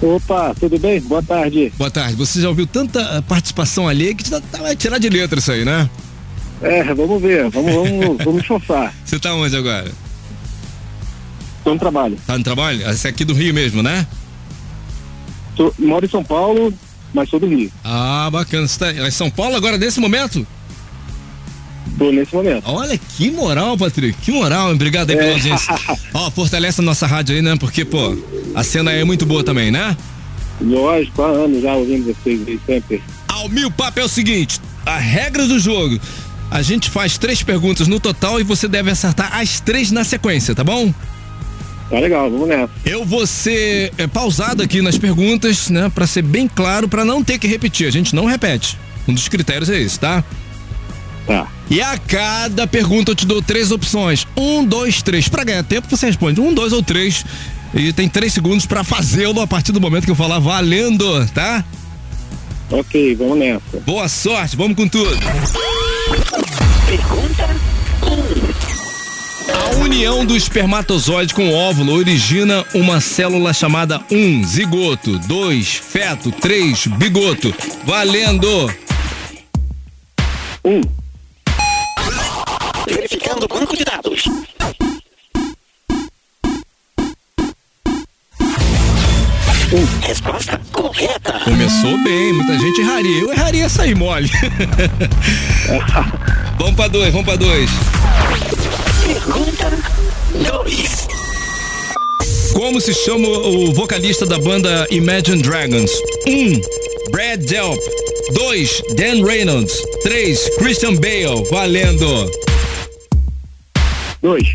Opa, 0.02 0.54
tudo 0.58 0.78
bem? 0.78 1.00
Boa 1.02 1.22
tarde. 1.22 1.72
Boa 1.76 1.90
tarde. 1.90 2.14
Você 2.16 2.40
já 2.40 2.48
ouviu 2.48 2.66
tanta 2.66 3.00
eh, 3.00 3.20
participação 3.22 3.86
ali 3.86 4.14
que 4.14 4.28
tá- 4.28 4.40
vai 4.58 4.74
tirar 4.74 4.98
de 4.98 5.08
letra 5.10 5.38
isso 5.38 5.52
aí, 5.52 5.64
né? 5.64 5.88
É, 6.62 6.82
vamos 6.94 7.20
ver, 7.20 7.50
vamos, 7.50 7.74
vamos, 7.74 8.16
vamos 8.24 8.40
esforçar. 8.42 8.94
Você 9.04 9.18
tá 9.18 9.34
onde 9.34 9.54
agora? 9.56 9.90
Tô 11.64 11.74
no 11.74 11.78
trabalho. 11.78 12.16
Tá 12.26 12.38
no 12.38 12.44
trabalho? 12.44 12.88
Esse 12.90 13.06
é 13.06 13.10
aqui 13.10 13.24
do 13.24 13.34
Rio 13.34 13.52
mesmo, 13.52 13.82
né? 13.82 14.06
Tô, 15.54 15.72
moro 15.78 16.06
em 16.06 16.08
São 16.08 16.24
Paulo, 16.24 16.72
mas 17.12 17.28
sou 17.28 17.38
do 17.38 17.46
Rio. 17.46 17.70
Ah, 17.84 18.30
bacana. 18.32 18.66
Você 18.66 18.78
tá 18.78 18.92
em 18.92 19.10
São 19.10 19.30
Paulo 19.30 19.54
agora 19.56 19.76
nesse 19.76 20.00
momento? 20.00 20.46
Tô 22.00 22.10
nesse 22.10 22.34
momento. 22.34 22.62
Olha 22.64 22.96
que 22.96 23.30
moral, 23.30 23.76
Patrick. 23.76 24.18
Que 24.22 24.30
moral. 24.32 24.72
Obrigado 24.72 25.10
aí 25.10 25.16
pela 25.16 25.28
É. 25.28 25.34
audiência. 25.34 25.74
Ó, 26.14 26.30
fortalece 26.30 26.80
a 26.80 26.82
nossa 26.82 27.06
rádio 27.06 27.36
aí, 27.36 27.42
né? 27.42 27.56
Porque, 27.60 27.84
pô, 27.84 28.16
a 28.54 28.64
cena 28.64 28.90
aí 28.92 29.00
é 29.00 29.04
muito 29.04 29.26
boa 29.26 29.44
também, 29.44 29.70
né? 29.70 29.94
Lógico, 30.62 31.20
há 31.20 31.26
anos 31.28 31.62
já 31.62 31.74
ouvindo 31.74 32.06
vocês 32.06 32.40
aí 32.48 32.58
sempre. 32.66 33.02
Almir, 33.28 33.66
o 33.66 33.70
papo 33.70 34.00
é 34.00 34.04
o 34.04 34.08
seguinte: 34.08 34.58
a 34.86 34.96
regra 34.96 35.46
do 35.46 35.58
jogo. 35.58 36.00
A 36.50 36.62
gente 36.62 36.88
faz 36.88 37.18
três 37.18 37.42
perguntas 37.42 37.86
no 37.86 38.00
total 38.00 38.40
e 38.40 38.44
você 38.44 38.66
deve 38.66 38.90
acertar 38.90 39.36
as 39.38 39.60
três 39.60 39.90
na 39.90 40.02
sequência, 40.02 40.54
tá 40.54 40.64
bom? 40.64 40.92
Tá 41.90 41.98
legal, 41.98 42.30
vamos 42.30 42.48
nessa. 42.48 42.70
Eu 42.82 43.04
vou 43.04 43.26
ser 43.26 43.92
é, 43.98 44.06
pausado 44.06 44.62
aqui 44.62 44.80
nas 44.80 44.96
perguntas, 44.96 45.68
né? 45.68 45.92
Pra 45.94 46.06
ser 46.06 46.22
bem 46.22 46.48
claro, 46.48 46.88
pra 46.88 47.04
não 47.04 47.22
ter 47.22 47.38
que 47.38 47.46
repetir. 47.46 47.86
A 47.86 47.90
gente 47.90 48.16
não 48.16 48.24
repete. 48.24 48.78
Um 49.06 49.12
dos 49.12 49.28
critérios 49.28 49.68
é 49.68 49.78
esse, 49.80 50.00
tá? 50.00 50.24
Tá. 51.26 51.46
E 51.70 51.80
a 51.80 51.96
cada 51.98 52.66
pergunta 52.66 53.12
eu 53.12 53.14
te 53.14 53.26
dou 53.26 53.40
três 53.40 53.70
opções. 53.70 54.26
Um, 54.36 54.64
dois, 54.64 55.02
três. 55.02 55.28
Pra 55.28 55.44
ganhar 55.44 55.62
tempo, 55.62 55.86
você 55.88 56.06
responde 56.06 56.40
um, 56.40 56.52
dois 56.52 56.72
ou 56.72 56.82
três. 56.82 57.24
E 57.72 57.92
tem 57.92 58.08
três 58.08 58.32
segundos 58.32 58.66
pra 58.66 58.82
fazê-lo 58.82 59.40
a 59.40 59.46
partir 59.46 59.70
do 59.70 59.80
momento 59.80 60.04
que 60.04 60.10
eu 60.10 60.16
falar 60.16 60.40
valendo, 60.40 61.26
tá? 61.28 61.64
Ok, 62.70 63.14
vamos 63.14 63.38
nessa. 63.38 63.80
Boa 63.86 64.08
sorte, 64.08 64.56
vamos 64.56 64.76
com 64.76 64.88
tudo. 64.88 65.10
Pergunta 66.86 67.56
A 69.52 69.76
união 69.76 70.24
do 70.24 70.36
espermatozoide 70.36 71.34
com 71.34 71.48
o 71.48 71.54
óvulo 71.54 71.92
origina 71.92 72.64
uma 72.74 73.00
célula 73.00 73.52
chamada 73.52 74.00
1, 74.10 74.16
um, 74.16 74.44
zigoto, 74.44 75.18
2, 75.20 75.68
feto, 75.76 76.32
3, 76.32 76.86
bigoto. 76.88 77.54
Valendo! 77.84 78.72
Um. 80.64 80.99
Verificando 82.94 83.44
o 83.44 83.48
banco 83.48 83.76
de 83.76 83.84
dados. 83.84 84.24
Resposta 90.02 90.60
correta. 90.72 91.40
Começou 91.44 91.96
bem, 92.02 92.32
muita 92.32 92.58
gente 92.58 92.80
erraria. 92.80 93.20
Eu 93.20 93.32
erraria 93.32 93.64
essa 93.66 93.82
aí, 93.82 93.94
mole. 93.94 94.28
vamos 96.58 96.74
pra 96.74 96.88
dois, 96.88 97.12
vamos 97.12 97.26
pra 97.26 97.36
dois. 97.36 97.70
Pergunta 99.06 99.70
2. 100.64 101.08
Como 102.52 102.80
se 102.80 102.92
chama 102.92 103.28
o 103.28 103.72
vocalista 103.72 104.26
da 104.26 104.38
banda 104.38 104.86
Imagine 104.90 105.42
Dragons? 105.42 105.90
1. 106.26 106.30
Um, 106.30 106.60
Brad 107.10 107.40
Delp. 107.40 107.80
2. 108.32 108.82
Dan 108.96 109.24
Reynolds. 109.24 109.72
3. 110.02 110.50
Christian 110.58 110.96
Bale. 110.96 111.44
Valendo. 111.50 112.49
Dois. 114.22 114.54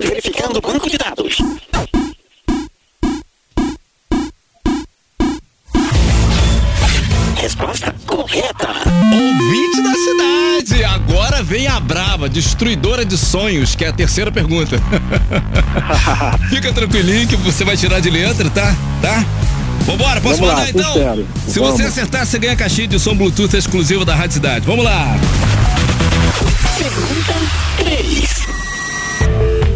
Verificando 0.00 0.58
o 0.58 0.60
banco 0.60 0.90
de 0.90 0.98
dados. 0.98 1.38
Resposta 7.36 7.94
correta. 8.06 8.68
Ouvinte 9.12 9.82
da 9.82 10.64
cidade. 10.64 10.84
Agora 10.84 11.42
vem 11.42 11.66
a 11.66 11.78
brava, 11.78 12.28
destruidora 12.28 13.04
de 13.04 13.16
sonhos, 13.16 13.74
que 13.74 13.84
é 13.84 13.88
a 13.88 13.92
terceira 13.92 14.32
pergunta. 14.32 14.76
Fica 16.50 16.72
tranquilinho 16.72 17.28
que 17.28 17.36
você 17.36 17.64
vai 17.64 17.76
tirar 17.76 18.00
de 18.00 18.10
letra, 18.10 18.48
tá? 18.50 18.74
Tá? 19.00 19.24
Vambora, 19.84 20.20
posso 20.20 20.40
Vamos 20.40 20.48
lá, 20.48 20.54
mandar 20.56 20.70
então? 20.70 20.92
sincero. 20.92 21.28
Se 21.46 21.60
Vamos. 21.60 21.76
você 21.76 21.82
acertar, 21.84 22.26
você 22.26 22.38
ganha 22.38 22.56
caixinha 22.56 22.88
de 22.88 22.98
som 22.98 23.14
Bluetooth 23.14 23.54
exclusivo 23.56 24.04
da 24.04 24.14
Rádio 24.14 24.34
Cidade. 24.34 24.66
Vamos 24.66 24.84
lá. 24.84 25.16
Pergunta 26.78 27.32
3. 27.78 28.46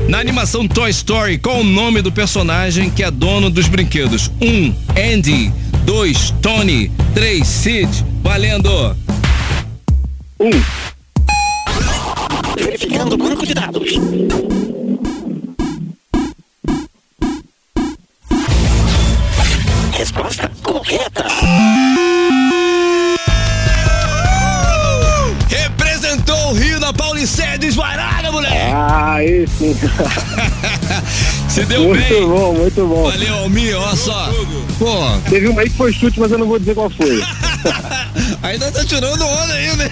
Na 0.09 0.18
animação 0.18 0.68
Toy 0.68 0.90
Story, 0.90 1.38
qual 1.38 1.61
o 1.61 1.64
nome 1.64 2.03
do 2.03 2.12
personagem 2.12 2.90
que 2.90 3.03
é 3.03 3.11
dono 3.11 3.48
dos 3.48 3.68
brinquedos? 3.68 4.30
1. 4.40 4.46
Um, 4.46 4.74
Andy. 4.96 5.51
2. 5.84 6.34
Tony. 6.42 6.92
3. 7.14 7.46
Sid. 7.46 8.05
Valendo. 8.22 8.96
Um. 10.38 10.51
Verificando 12.57 13.14
o 13.14 13.16
banco 13.16 13.46
de 13.46 13.55
dados. 13.55 13.90
Resposta 19.92 20.51
correta. 20.62 21.24
Paulicéia 27.21 27.59
desvairada, 27.59 28.33
moleque. 28.33 28.57
Ah, 28.73 29.16
aí 29.16 29.47
sim. 29.59 29.77
Se 31.51 31.66
deu 31.66 31.85
muito 31.85 32.01
bem. 32.09 32.27
bom, 32.27 32.55
muito 32.55 32.87
bom. 32.87 33.11
Valeu, 33.11 33.35
Almir, 33.41 33.77
olha 33.77 33.95
só. 33.95 34.33
Pô, 34.79 35.11
Teve 35.29 35.49
uma 35.49 35.61
aí 35.61 35.68
que 35.68 35.77
foi 35.77 35.93
chute, 35.93 36.18
mas 36.18 36.33
eu 36.33 36.39
não 36.39 36.47
vou 36.47 36.59
dizer 36.59 36.75
qual 36.75 36.89
foi. 36.89 37.23
ainda 38.43 38.73
tá 38.73 38.83
tirando 38.87 39.21
onda 39.23 39.53
aí, 39.53 39.77
né? 39.77 39.91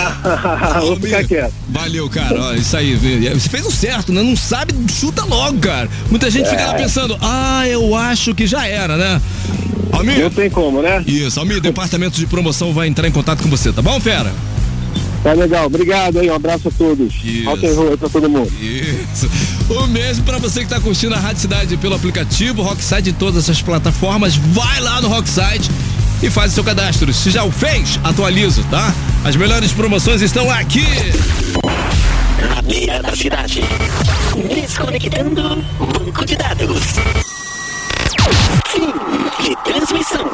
vou 0.80 0.96
ficar 0.98 1.24
quieto. 1.24 1.52
Valeu, 1.68 2.08
cara. 2.08 2.40
Ó, 2.40 2.54
isso 2.54 2.74
aí, 2.74 2.96
você 3.34 3.48
fez 3.50 3.66
o 3.66 3.70
certo, 3.70 4.10
né? 4.10 4.22
Não 4.22 4.34
sabe, 4.34 4.72
chuta 4.90 5.26
logo, 5.26 5.58
cara. 5.58 5.90
Muita 6.08 6.30
gente 6.30 6.48
fica 6.48 6.68
lá 6.68 6.72
É. 6.74 6.78
pensando, 6.78 7.18
ah, 7.20 7.68
eu 7.68 7.94
acho 7.94 8.34
que 8.34 8.46
já 8.46 8.66
era, 8.66 8.96
né? 8.96 9.20
Almir, 9.92 10.20
Não 10.20 10.30
tem 10.30 10.48
como, 10.48 10.80
né? 10.80 11.04
isso, 11.06 11.38
Almir, 11.38 11.60
departamento 11.60 12.18
de 12.18 12.26
promoção 12.26 12.72
vai 12.72 12.88
entrar 12.88 13.06
em 13.06 13.12
contato 13.12 13.42
com 13.42 13.50
você, 13.50 13.74
tá 13.74 13.82
bom, 13.82 14.00
fera? 14.00 14.32
Tá 15.26 15.32
legal, 15.32 15.66
obrigado 15.66 16.20
aí, 16.20 16.30
um 16.30 16.36
abraço 16.36 16.68
a 16.68 16.70
todos. 16.70 17.12
Rock 17.44 17.96
pra 17.98 18.08
todo 18.08 18.30
mundo. 18.30 18.48
Isso. 18.62 19.28
O 19.68 19.84
mesmo 19.88 20.24
para 20.24 20.38
você 20.38 20.60
que 20.60 20.68
tá 20.68 20.80
curtindo 20.80 21.16
a 21.16 21.18
Rádio 21.18 21.40
Cidade 21.40 21.76
pelo 21.78 21.96
aplicativo, 21.96 22.62
Rockside 22.62 23.10
em 23.10 23.12
todas 23.12 23.42
essas 23.42 23.60
plataformas, 23.60 24.36
vai 24.36 24.78
lá 24.78 25.00
no 25.00 25.08
Rockside 25.08 25.68
e 26.22 26.30
faz 26.30 26.52
o 26.52 26.54
seu 26.54 26.62
cadastro. 26.62 27.12
Se 27.12 27.28
já 27.32 27.42
o 27.42 27.50
fez, 27.50 27.98
atualizo 28.04 28.62
tá? 28.70 28.94
As 29.24 29.34
melhores 29.34 29.72
promoções 29.72 30.22
estão 30.22 30.48
aqui. 30.48 30.86
Na 32.48 32.62
beira 32.62 33.02
da 33.02 33.16
cidade. 33.16 33.64
Desconectando 34.48 35.64
banco 35.80 36.24
de 36.24 36.36
dados. 36.36 36.84
Fim 38.68 38.92
de 39.42 39.56
transmissão. 39.64 40.30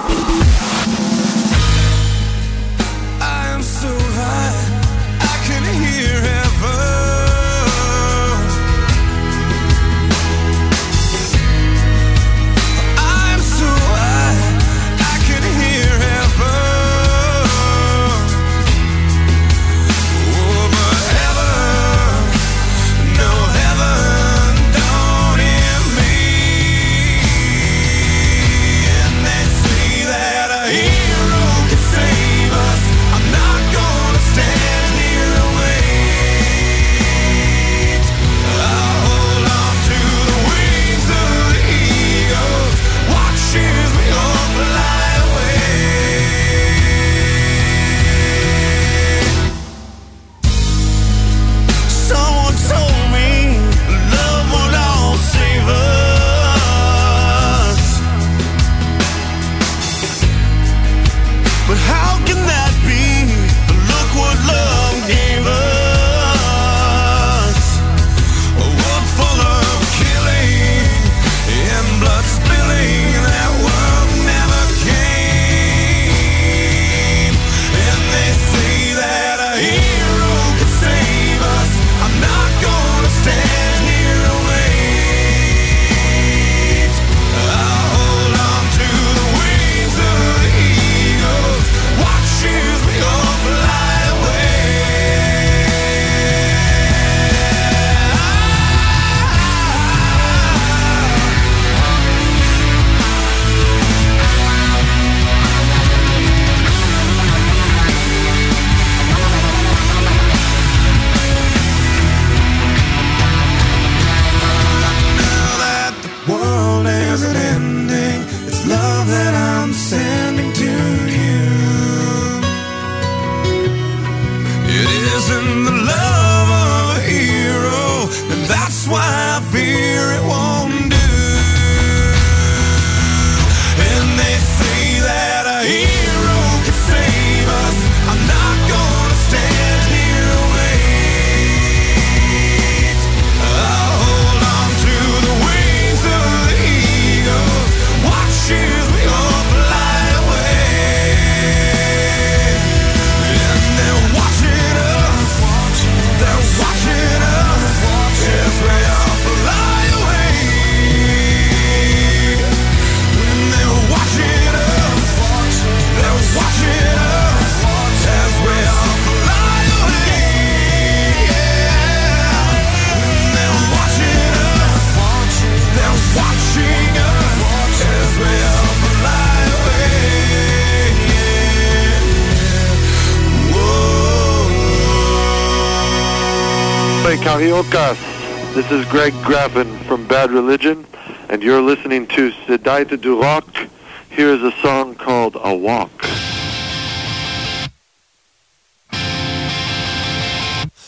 Kahiyokas. 187.43 188.55
This 188.55 188.71
is 188.71 188.87
Greg 188.87 189.13
Graffin 189.15 189.77
from 189.87 190.07
Bad 190.07 190.31
Religion, 190.31 190.87
and 191.29 191.43
you're 191.43 191.61
listening 191.61 192.07
to 192.07 192.31
Siddhaita 192.31 192.97
Durok. 192.97 193.69
Here 194.11 194.29
is 194.29 194.45
a 194.45 194.53
song 194.63 194.95
called 194.95 195.37
A 195.43 195.53
Walk. 195.53 195.91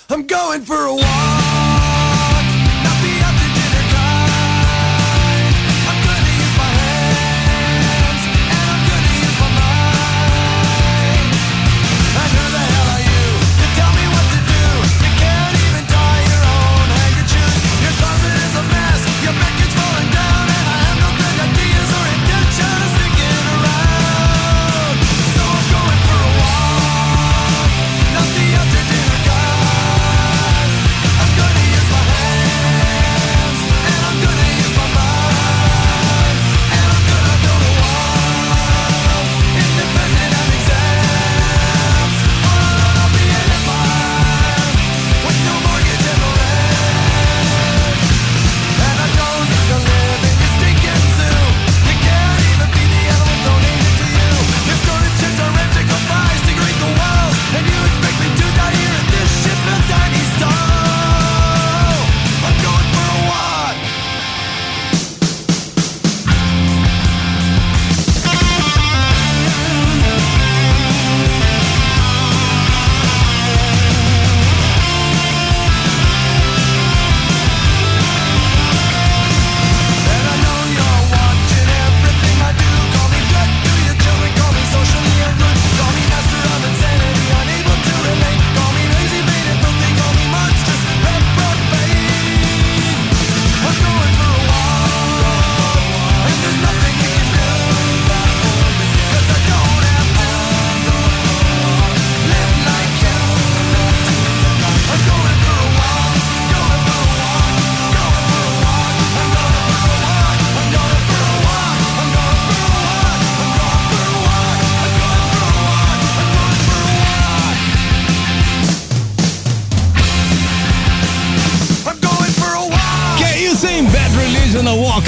I'm 0.08 0.28
going 0.28 0.62
for 0.62 0.76
a 0.76 0.94
walk. 0.94 1.33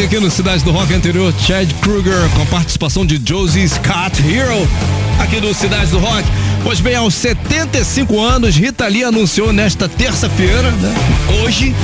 Aqui 0.07 0.21
no 0.21 0.31
Cidade 0.31 0.63
do 0.63 0.71
Rock 0.71 0.95
anterior, 0.95 1.35
Chad 1.37 1.69
Kruger 1.81 2.29
com 2.37 2.47
participação 2.47 3.05
de 3.05 3.21
Josie 3.25 3.69
Scott 3.69 4.23
Hero 4.23 4.69
aqui 5.19 5.41
do 5.41 5.53
Cidade 5.53 5.91
do 5.91 5.99
Rock. 5.99 6.23
Pois 6.63 6.79
bem, 6.79 6.95
aos 6.95 7.13
75 7.15 8.21
anos, 8.21 8.55
Rita 8.55 8.87
Lee 8.87 9.03
anunciou 9.03 9.53
nesta 9.53 9.89
terça-feira, 9.89 10.71
né, 10.71 10.95
hoje, 11.43 11.75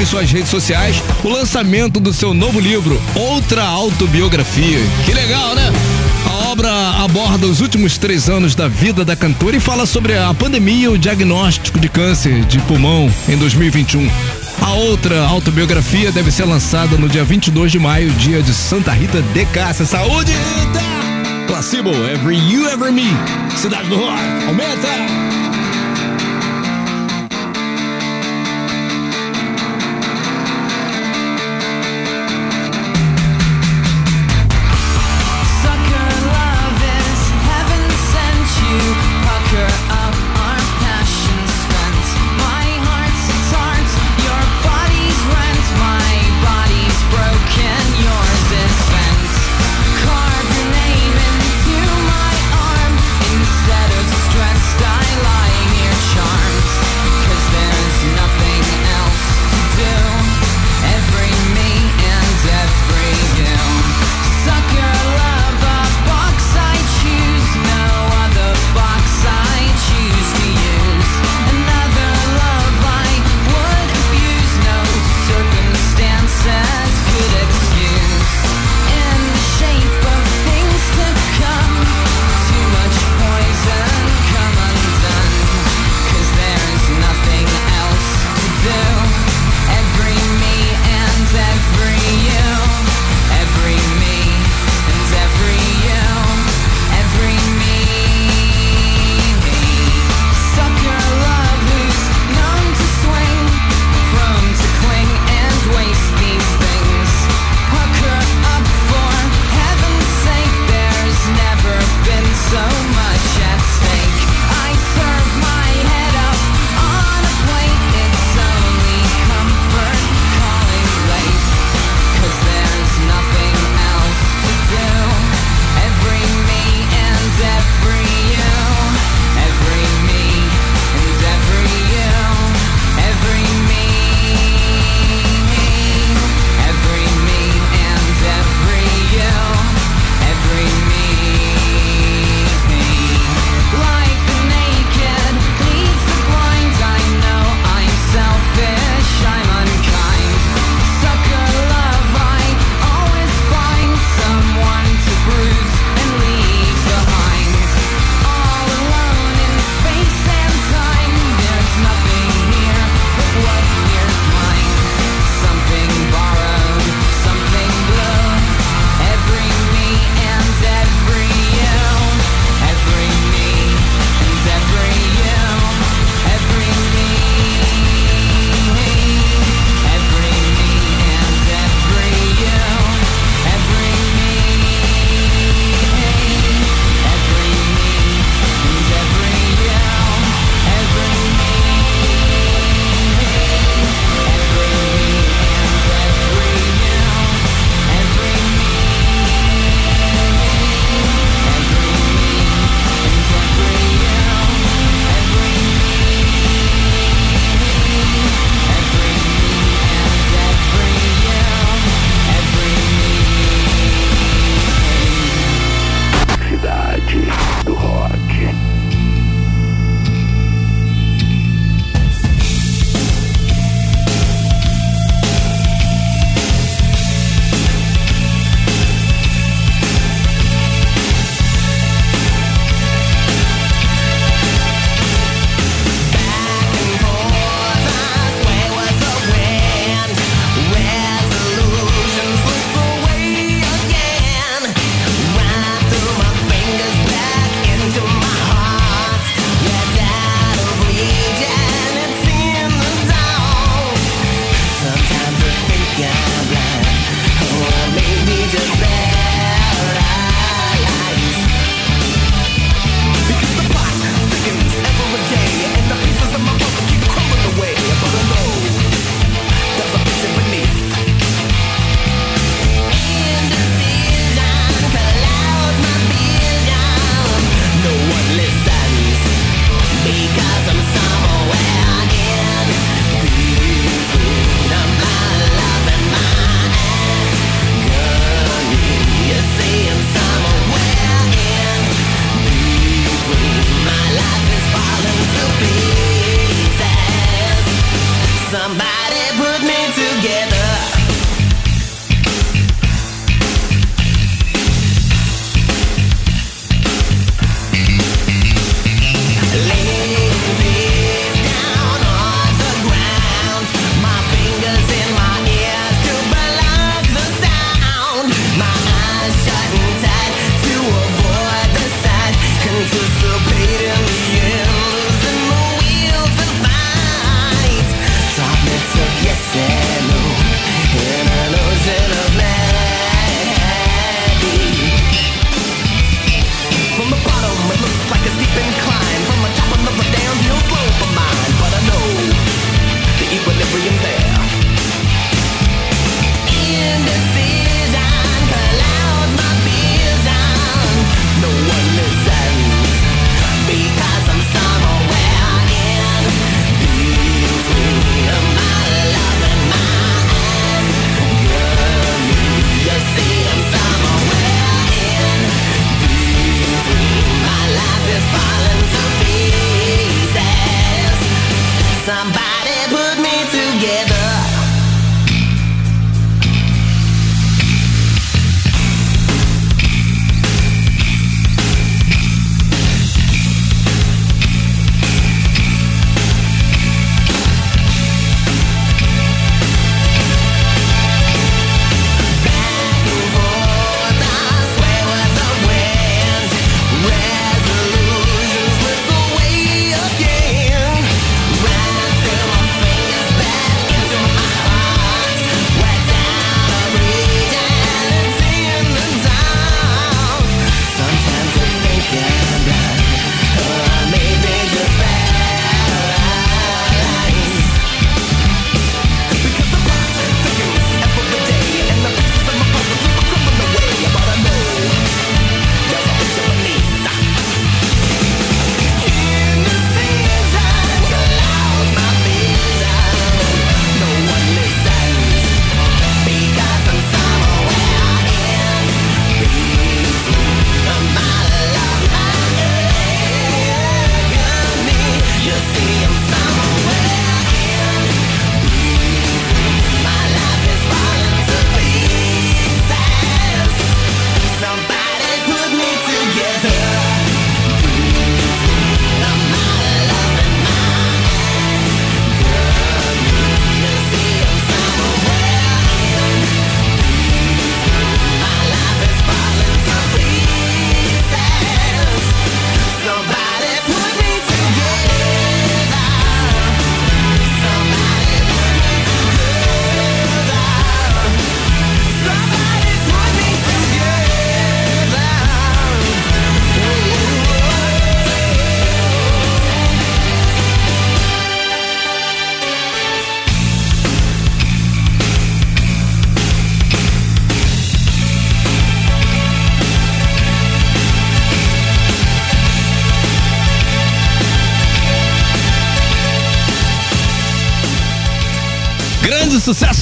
em 0.00 0.06
suas 0.06 0.30
redes 0.30 0.48
sociais, 0.48 0.96
o 1.22 1.28
lançamento 1.28 2.00
do 2.00 2.10
seu 2.10 2.32
novo 2.32 2.58
livro, 2.58 2.98
Outra 3.14 3.64
Autobiografia. 3.64 4.78
Que 5.04 5.12
legal, 5.12 5.54
né? 5.54 5.70
A 6.24 6.48
obra 6.50 6.70
aborda 7.04 7.46
os 7.46 7.60
últimos 7.60 7.98
três 7.98 8.30
anos 8.30 8.54
da 8.54 8.66
vida 8.66 9.04
da 9.04 9.14
cantora 9.14 9.56
e 9.56 9.60
fala 9.60 9.84
sobre 9.84 10.16
a 10.16 10.32
pandemia 10.32 10.86
e 10.86 10.88
o 10.88 10.98
diagnóstico 10.98 11.78
de 11.78 11.90
câncer 11.90 12.46
de 12.46 12.58
pulmão 12.60 13.12
em 13.28 13.36
2021. 13.36 14.08
A 14.60 14.74
outra 14.74 15.20
autobiografia 15.26 16.12
deve 16.12 16.30
ser 16.30 16.44
lançada 16.44 16.96
no 16.96 17.08
dia 17.08 17.24
22 17.24 17.72
de 17.72 17.78
maio, 17.78 18.10
dia 18.12 18.42
de 18.42 18.52
Santa 18.52 18.92
Rita 18.92 19.22
de 19.22 19.46
Cássia. 19.46 19.86
Saúde, 19.86 20.32
Rita! 20.32 21.46
Placebo, 21.46 21.90
Every 21.90 22.36
You 22.36 22.68
Ever 22.68 22.92
Me. 22.92 23.08
Cidade 23.56 23.88
do 23.88 23.96
Rock, 23.96 24.22
aumenta! 24.46 25.37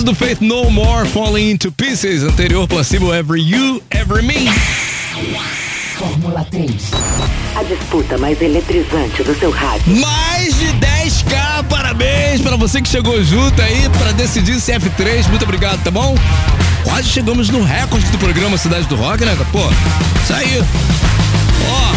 do 0.07 0.15
Faith 0.15 0.41
No 0.41 0.71
More 0.71 1.05
Falling 1.09 1.51
Into 1.51 1.73
Pieces, 1.73 2.23
anterior 2.23 2.69
Placebo 2.69 3.13
Every 3.13 3.43
You, 3.43 3.83
Every 3.91 4.23
Me. 4.23 4.49
Fórmula 5.99 6.47
3. 6.49 6.71
A 7.57 7.65
disputa 7.65 8.17
mais 8.17 8.41
eletrizante 8.41 9.25
do 9.25 9.37
seu 9.37 9.51
rádio. 9.51 9.97
Mais 9.97 10.57
de 10.61 10.67
10k, 10.75 11.65
parabéns 11.69 12.41
para 12.41 12.55
você 12.55 12.81
que 12.81 12.89
chegou 12.89 13.21
junto 13.25 13.61
aí 13.61 13.89
para 13.99 14.13
decidir 14.13 14.61
se 14.61 14.71
é 14.71 14.79
F3. 14.79 15.29
Muito 15.29 15.43
obrigado, 15.43 15.83
tá 15.83 15.91
bom? 15.91 16.15
Quase 16.85 17.09
chegamos 17.09 17.51
no 17.51 17.65
recorde 17.65 18.07
do 18.11 18.19
programa 18.19 18.57
Cidade 18.57 18.87
do 18.87 18.95
Rock, 18.95 19.25
né? 19.25 19.37
Pô, 19.51 19.59
isso 20.23 20.33
aí. 20.33 20.63
Ó, 21.69 21.96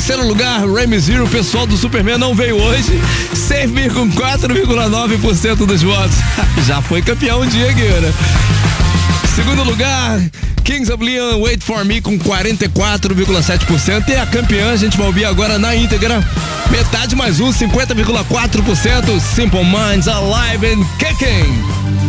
Terceiro 0.00 0.26
lugar, 0.26 0.66
Remy 0.66 0.98
Zero, 0.98 1.24
o 1.24 1.28
pessoal 1.28 1.66
do 1.66 1.76
Superman 1.76 2.16
não 2.16 2.34
veio 2.34 2.56
hoje. 2.56 2.98
6,4,9% 3.34 5.66
dos 5.66 5.82
votos. 5.82 6.16
Já 6.66 6.80
foi 6.80 7.02
campeão 7.02 7.42
um 7.42 7.46
dia, 7.46 7.70
Guilherme. 7.70 8.10
Segundo 9.34 9.62
lugar, 9.62 10.18
Kings 10.64 10.90
of 10.90 11.04
Leon, 11.04 11.42
Wait 11.42 11.62
For 11.62 11.84
Me 11.84 12.00
com 12.00 12.18
44,7%. 12.18 14.08
E 14.08 14.16
a 14.16 14.24
campeã, 14.24 14.72
a 14.72 14.76
gente 14.76 14.96
vai 14.96 15.06
ouvir 15.06 15.26
agora 15.26 15.58
na 15.58 15.76
íntegra. 15.76 16.26
Metade 16.70 17.14
mais 17.14 17.38
um, 17.38 17.52
50,4%. 17.52 19.20
Simple 19.20 19.64
Minds, 19.64 20.08
Alive 20.08 20.66
and 20.66 20.82
Kicking. 20.98 21.99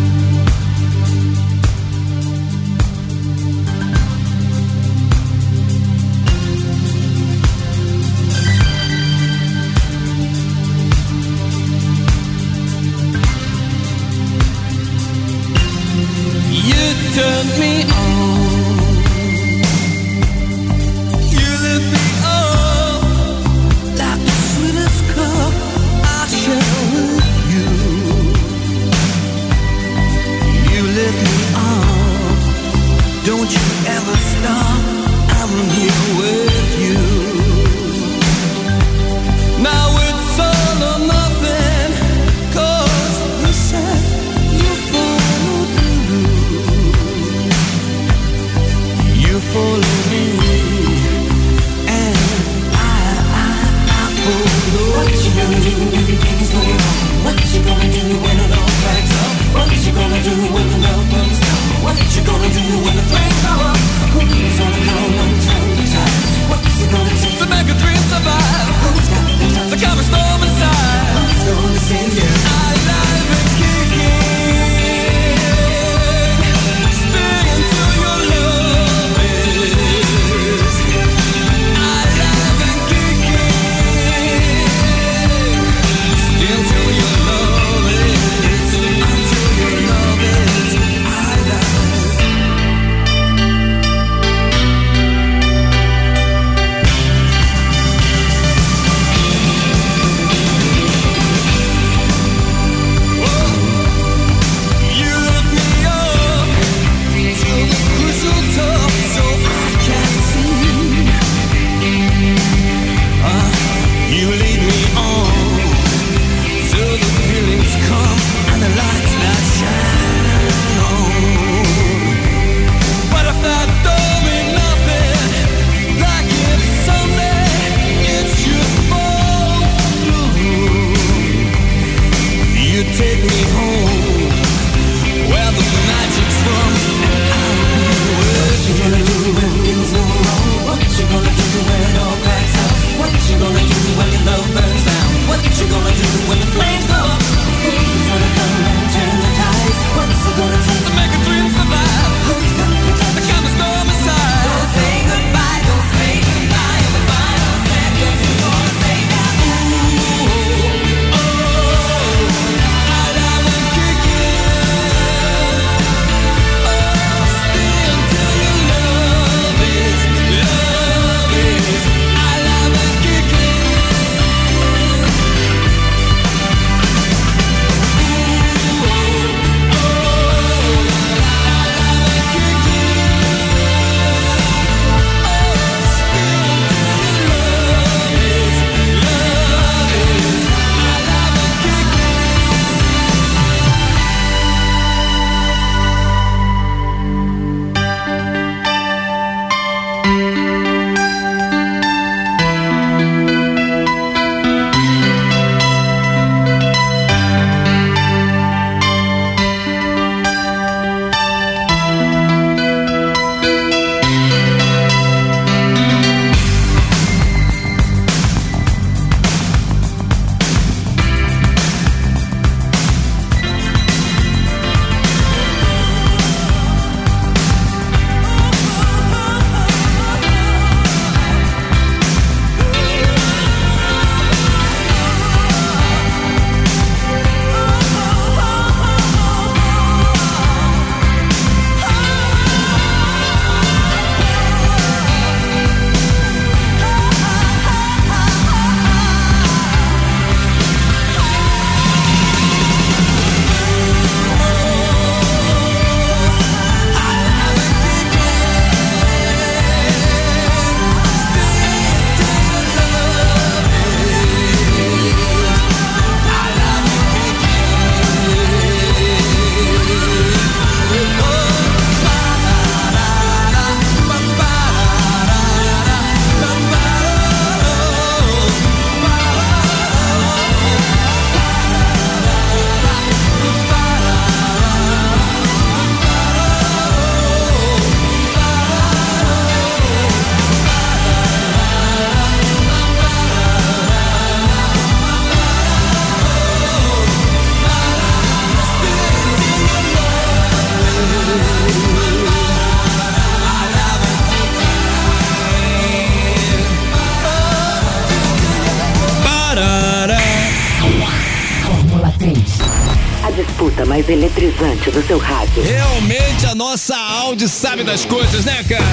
Do 314.91 315.05
seu 315.05 315.17
rádio. 315.17 315.63
Realmente 315.63 316.45
a 316.45 316.55
nossa 316.55 316.95
Audi 316.95 317.47
sabe 317.47 317.83
das 317.83 318.05
coisas, 318.05 318.45
né, 318.45 318.63
cara? 318.67 318.83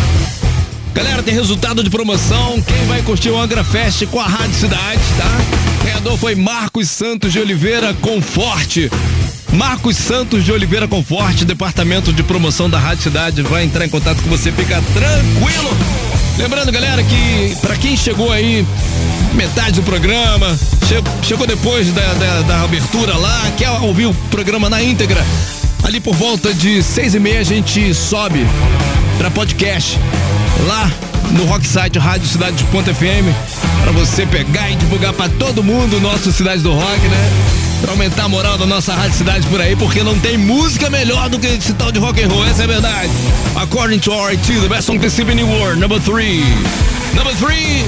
Galera, 0.94 1.22
tem 1.22 1.34
resultado 1.34 1.82
de 1.82 1.90
promoção. 1.90 2.61
Quem 2.62 2.86
vai 2.86 3.03
curtir 3.03 3.30
o 3.30 3.38
Angra 3.38 3.62
Fest 3.62 4.07
com 4.07 4.18
a 4.18 4.26
Rádio 4.26 4.55
Cidade, 4.55 5.01
tá? 5.16 5.80
O 5.80 5.84
ganhador 5.84 6.16
foi 6.16 6.34
Marcos 6.34 6.88
Santos 6.88 7.32
de 7.32 7.38
Oliveira 7.38 7.94
Conforte. 7.94 8.90
Marcos 9.53 9.96
Santos 9.96 10.44
de 10.44 10.53
Oliveira 10.53 10.86
Conforte, 10.86 11.44
departamento 11.44 12.12
de 12.12 12.22
promoção 12.22 12.68
da 12.68 12.78
Rádio 12.78 13.05
Cidade, 13.05 13.42
vai 13.42 13.64
entrar 13.64 13.84
em 13.84 13.88
contato 13.88 14.22
com 14.22 14.28
você, 14.28 14.53
fica 14.53 14.82
tranquilo. 14.92 15.70
Lembrando, 16.36 16.70
galera, 16.70 17.03
que 17.03 17.57
para 17.61 17.76
quem 17.76 17.96
chegou 17.96 18.30
aí 18.30 18.66
metade 19.34 19.80
do 19.80 19.82
programa, 19.82 20.59
chegou 21.22 21.46
depois 21.46 21.92
da, 21.92 22.14
da, 22.14 22.42
da 22.42 22.62
abertura 22.62 23.16
lá, 23.16 23.51
quer 23.57 23.70
ouvir 23.70 24.07
o 24.07 24.14
programa 24.30 24.68
na 24.68 24.82
íntegra, 24.82 25.24
ali 25.85 26.01
por 26.01 26.14
volta 26.14 26.53
de 26.53 26.83
seis 26.83 27.14
e 27.14 27.20
meia 27.20 27.41
a 27.41 27.45
gente 27.45 27.95
sobe 27.95 28.47
para 29.16 29.31
podcast 29.31 29.99
lá 30.66 30.91
no 31.33 31.45
Rocksite 31.45 31.99
Rádio 31.99 32.26
Cidade 32.26 32.62
Ponto 32.64 32.93
FM 32.95 33.29
para 33.83 33.93
você 33.93 34.26
pegar 34.26 34.70
e 34.70 34.76
divulgar 34.76 35.12
para 35.12 35.29
todo 35.31 35.62
mundo 35.62 35.97
o 35.97 36.01
nosso 36.01 36.33
Cidade 36.33 36.62
do 36.62 36.72
Rock, 36.72 37.09
né? 37.09 37.31
Pra 37.81 37.93
aumentar 37.93 38.24
a 38.24 38.29
moral 38.29 38.59
da 38.59 38.66
nossa 38.66 38.93
Rádio 38.95 39.16
Cidade 39.16 39.47
por 39.47 39.61
aí, 39.61 39.76
porque 39.76 40.03
não 40.03 40.18
tem 40.18 40.37
música 40.37 40.91
melhor 40.91 41.29
do 41.29 41.39
que 41.39 41.47
esse 41.47 41.72
tal 41.74 41.93
de 41.93 41.99
rock 41.99 42.22
and 42.22 42.29
roll, 42.29 42.45
essa 42.47 42.62
é 42.62 42.64
a 42.64 42.68
verdade. 42.68 43.11
According 43.55 44.01
to 44.01 44.11
RT, 44.12 44.61
the 44.62 44.68
best 44.68 44.87
song 44.87 44.99
to 44.99 45.07
in 45.07 45.37
the 45.37 45.45
world, 45.45 45.79
number 45.79 46.01
three. 46.01 46.43
Number 47.18 47.34
three, 47.34 47.84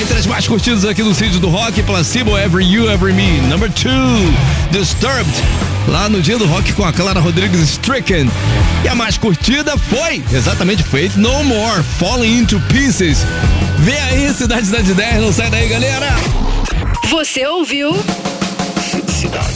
entre 0.00 0.18
as 0.18 0.26
mais 0.26 0.48
curtidas 0.48 0.84
aqui 0.84 1.04
no 1.04 1.14
sítio 1.14 1.38
do 1.38 1.48
rock, 1.48 1.80
Placebo, 1.84 2.36
Every 2.36 2.64
You, 2.64 2.90
Every 2.90 3.12
Me. 3.12 3.40
Number 3.42 3.70
two, 3.70 3.88
Disturbed, 4.72 5.32
lá 5.86 6.08
no 6.08 6.20
dia 6.20 6.36
do 6.36 6.46
rock 6.46 6.72
com 6.72 6.84
a 6.84 6.92
Clara 6.92 7.20
Rodrigues 7.20 7.60
Stricken. 7.60 8.28
E 8.84 8.88
a 8.88 8.94
mais 8.96 9.16
curtida 9.16 9.78
foi, 9.78 10.24
exatamente, 10.32 10.82
Faith 10.82 11.14
No 11.14 11.44
More, 11.44 11.80
Falling 11.96 12.38
Into 12.38 12.60
Pieces. 12.62 13.18
Vem 13.78 14.00
aí, 14.00 14.34
Cidade 14.34 14.66
Cidade 14.66 14.92
10, 14.92 15.22
não 15.22 15.32
sai 15.32 15.48
daí, 15.48 15.68
galera. 15.68 16.08
Você 17.08 17.46
ouviu? 17.46 17.96
Cidade 19.06 19.54